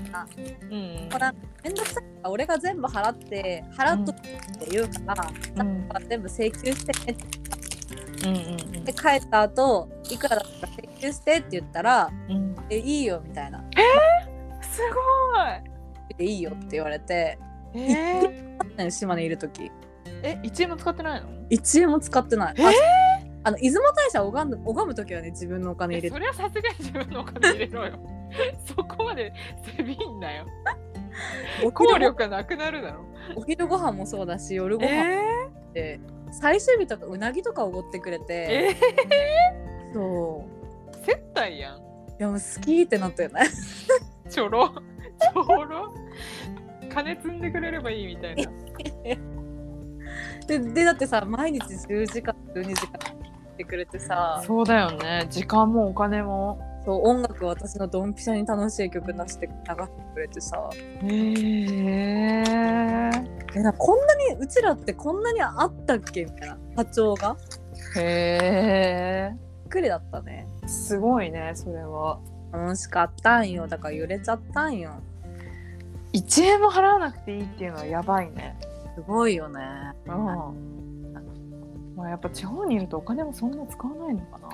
[0.10, 0.26] な
[0.72, 1.10] うん。
[1.12, 4.40] ほらめんどくさいから俺が全部払って払っとって
[4.72, 5.90] 言うから、うん。
[6.08, 7.63] 全部請求してねって
[8.26, 12.36] うんうんで帰った後いくらだったら請求してって言ったらうん。
[12.36, 13.64] うんえいいよみたいな。
[14.62, 14.80] す
[16.18, 16.38] でい。
[16.38, 17.38] いよって言われて
[17.74, 19.72] ごいえー、島にいる時。
[20.24, 22.66] え1円も使ってないの？1円も使ってない、えー？
[23.44, 26.16] ああの出雲大社拝む拝む時はね自分のお金入れて。
[26.16, 28.00] えそれはさすがに自分のお金入れろよ。
[28.66, 29.34] そこまで
[29.78, 30.46] せびんなよ。
[31.64, 33.06] お効昼力がなくなるだろ。
[33.36, 34.90] ごお昼ご飯もそうだし夜ご飯。
[34.90, 36.00] えって、
[36.32, 38.34] 最終日とかうなぎとかおごってくれー、て、
[38.72, 40.46] えそ
[40.92, 40.92] う。
[40.92, 41.78] ー、接待やん。
[41.78, 41.80] い
[42.20, 43.50] やもう好きってなったよね。
[44.30, 44.70] ちょろ。
[44.70, 45.94] ちょろ。
[46.94, 48.52] 金積んでくれればいいみたいな。
[50.48, 53.14] ででだってさ毎日10時間12時間
[53.54, 54.42] ってくれてさ。
[54.46, 55.26] そうだよね。
[55.30, 60.70] 時間もお金もそう音楽私のドンピシャに楽しい曲出して流してくれてさ。
[60.74, 60.78] へ
[62.46, 63.12] え
[63.78, 66.26] こんなにうちらってこんなにあったっけ？
[66.26, 67.38] みたいな波長が。
[67.96, 70.48] へびっくりだったね。
[70.64, 72.20] えすごいねそれは。
[72.52, 73.68] 楽しかったんよ。
[73.68, 74.92] だから揺れちゃったんよ。
[76.14, 78.56] 1円も払わなくていいっていうのはやばいね。
[78.96, 79.62] すごいよね。
[80.06, 80.83] うん
[81.96, 84.50] まあやっぱ地方にいるとお金もそんな使わないのかな。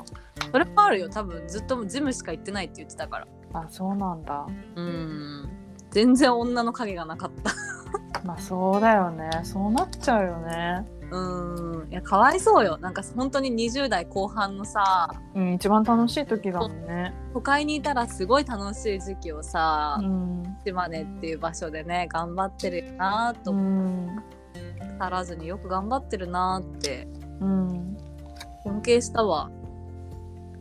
[0.52, 1.10] それもあるよ。
[1.10, 3.28] 多分ずっとジムしか行ってないって言ってたから。
[3.54, 4.46] あそうなんだ。
[4.76, 5.50] うん。
[5.92, 7.52] 全然女の影がなかった。
[8.26, 9.30] まあそうだよね。
[9.44, 10.86] そうなっちゃうよね。
[11.12, 11.88] うん。
[11.90, 12.78] いやかわいそうよ。
[12.78, 17.14] なんか本当に20代後半のさうん一番楽しい時だもんね。
[17.34, 20.44] 都会にいたらすごい楽しい時期をさ、うん。
[20.66, 23.54] 島根っていう場所でね頑張ってるなとう。
[23.56, 24.24] 思ん。
[25.00, 27.08] 足らずによく頑張ってるなって
[27.42, 27.98] うん。
[28.64, 29.50] 尊敬したわ。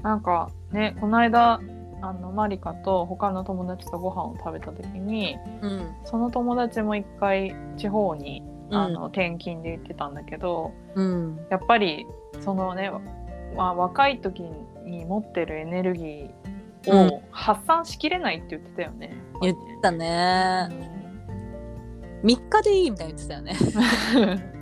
[0.02, 1.60] なんかねこの間
[2.00, 8.92] あのマリカと他の友達とご飯を食べた時にうんその友達も一回地方にあうん。
[8.92, 11.40] の、転勤で行ってたんだけどうん。
[11.50, 12.06] やっぱり
[12.40, 12.92] そのね、
[13.56, 14.42] まあ、若い時
[14.84, 19.16] に持ってるエネルギーを発散しきれないって言ってたよね。
[19.42, 20.68] 言ってたね。
[22.22, 23.54] 3日でいいみたいに言ってたよね。
[23.54, 24.42] で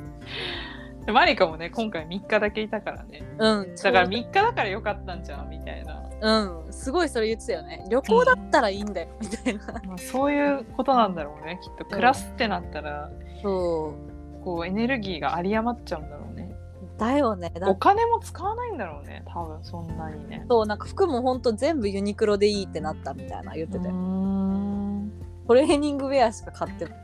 [1.13, 3.23] マリカもね今回3日だけいたからね。
[3.39, 7.85] うんだから3日だからよかったんじゃんみたいな、うんすごいそれ言ってたよね。
[7.91, 9.65] 旅行だったらいいんだよ、みたいな。
[9.87, 11.85] まあ、そういうことなんだろうねきっと。
[11.85, 13.11] 暮らすってなったら
[13.43, 13.95] そ
[14.41, 14.43] う。
[14.45, 16.57] こうエネルギーが有り余っちゃうんだろうね。
[16.99, 17.51] だよね。
[17.51, 20.47] だお金も使わないんだろうね多分そんなにね。
[20.49, 25.13] そうなんか服もほんと全部ユニクロでいいってなったみたいな言ってて、うーん。
[25.47, 26.95] トレーニングウェアしか買ってない。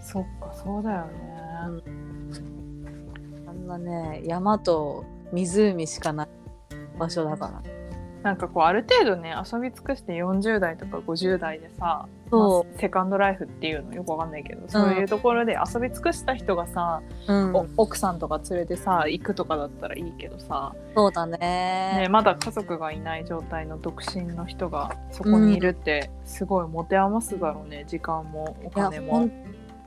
[0.00, 1.12] そっかそうだよね、
[1.62, 1.82] あん
[3.70, 6.28] なね山と湖しかない
[6.98, 7.62] 場所だから。
[8.22, 17.56] なんかこうある程度ね遊び尽くして40代とか50代でさそまあセカンドライフっていうのよくわかんないけど、そういうところで遊び尽くした人がさ、う、うん。
[17.56, 21.38] お奥さんとか連れてさ行くとかだったらいいけどさ、そうだね。
[22.02, 29.28] ね、まだ家族がいない状態の独身の人がそこにいるってすごい持て余すだろうね時間もお金も。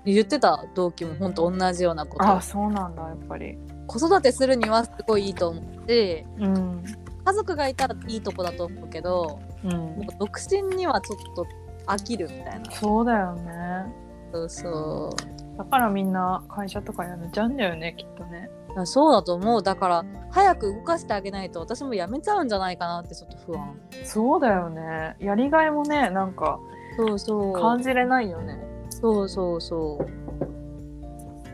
[0.05, 2.27] 言ってた同期もほんと同じようなこと。
[2.27, 3.57] あそうなんだやっぱり。
[3.87, 6.83] 子育てするにはすごいいいと思うしうん
[7.25, 11.45] 家族がいたらいいとこだと思うけどうん独身にはちょっと
[11.87, 13.93] 飽きるみたいなそうだよね。
[14.31, 15.09] そうそ
[15.57, 18.49] だからみんな会社とか辞めちゃうんだよねきっとね。
[18.75, 25.15] うそうだと思うだから早く動かしてあげないと私も辞めちゃうんじゃないかなってちょっと不安そうだよね。
[25.19, 26.59] やりがいもねなんか
[26.97, 28.57] そうそう感じれないよね。
[28.89, 30.22] そうそうそう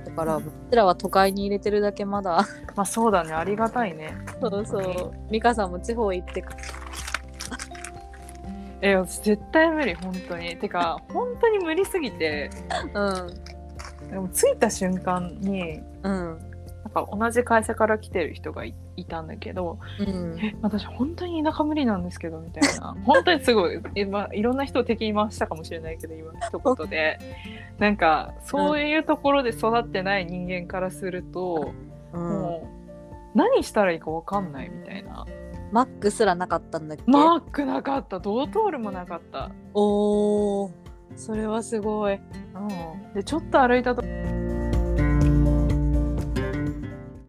[0.09, 2.45] だからうちらは都会に入れてるだけまだ。
[2.75, 4.15] まあそうだねありがたいね。
[4.41, 5.11] そうそう。
[5.31, 6.55] 美香さんも地方行ってか。
[8.81, 10.55] え私絶対無理本当に。
[10.57, 12.49] てか本当に無理すぎて。
[12.93, 14.09] うん。
[14.09, 16.39] でも着いた瞬間にうん
[16.93, 20.39] なんか同じ会社から来てる人がいいたんだけどうん。
[20.39, 22.95] え私本当に田舎無理なんですけどみたいな。
[23.05, 27.19] 本当にすごい今いろんな人を敵に回したかもしれないけど今一言で。
[27.77, 31.71] なんかそういうところで育ってない人間からすると、
[32.13, 32.21] うん。
[32.21, 32.69] も
[33.35, 35.25] う何したらいいか分かんないみたいな。
[35.71, 38.19] マックすらなかったんだっけ、マークなかった。
[38.19, 40.71] ドトールもなかった、おー。
[41.15, 42.13] それはすごい。
[42.13, 44.01] うん、でちょっと歩いたと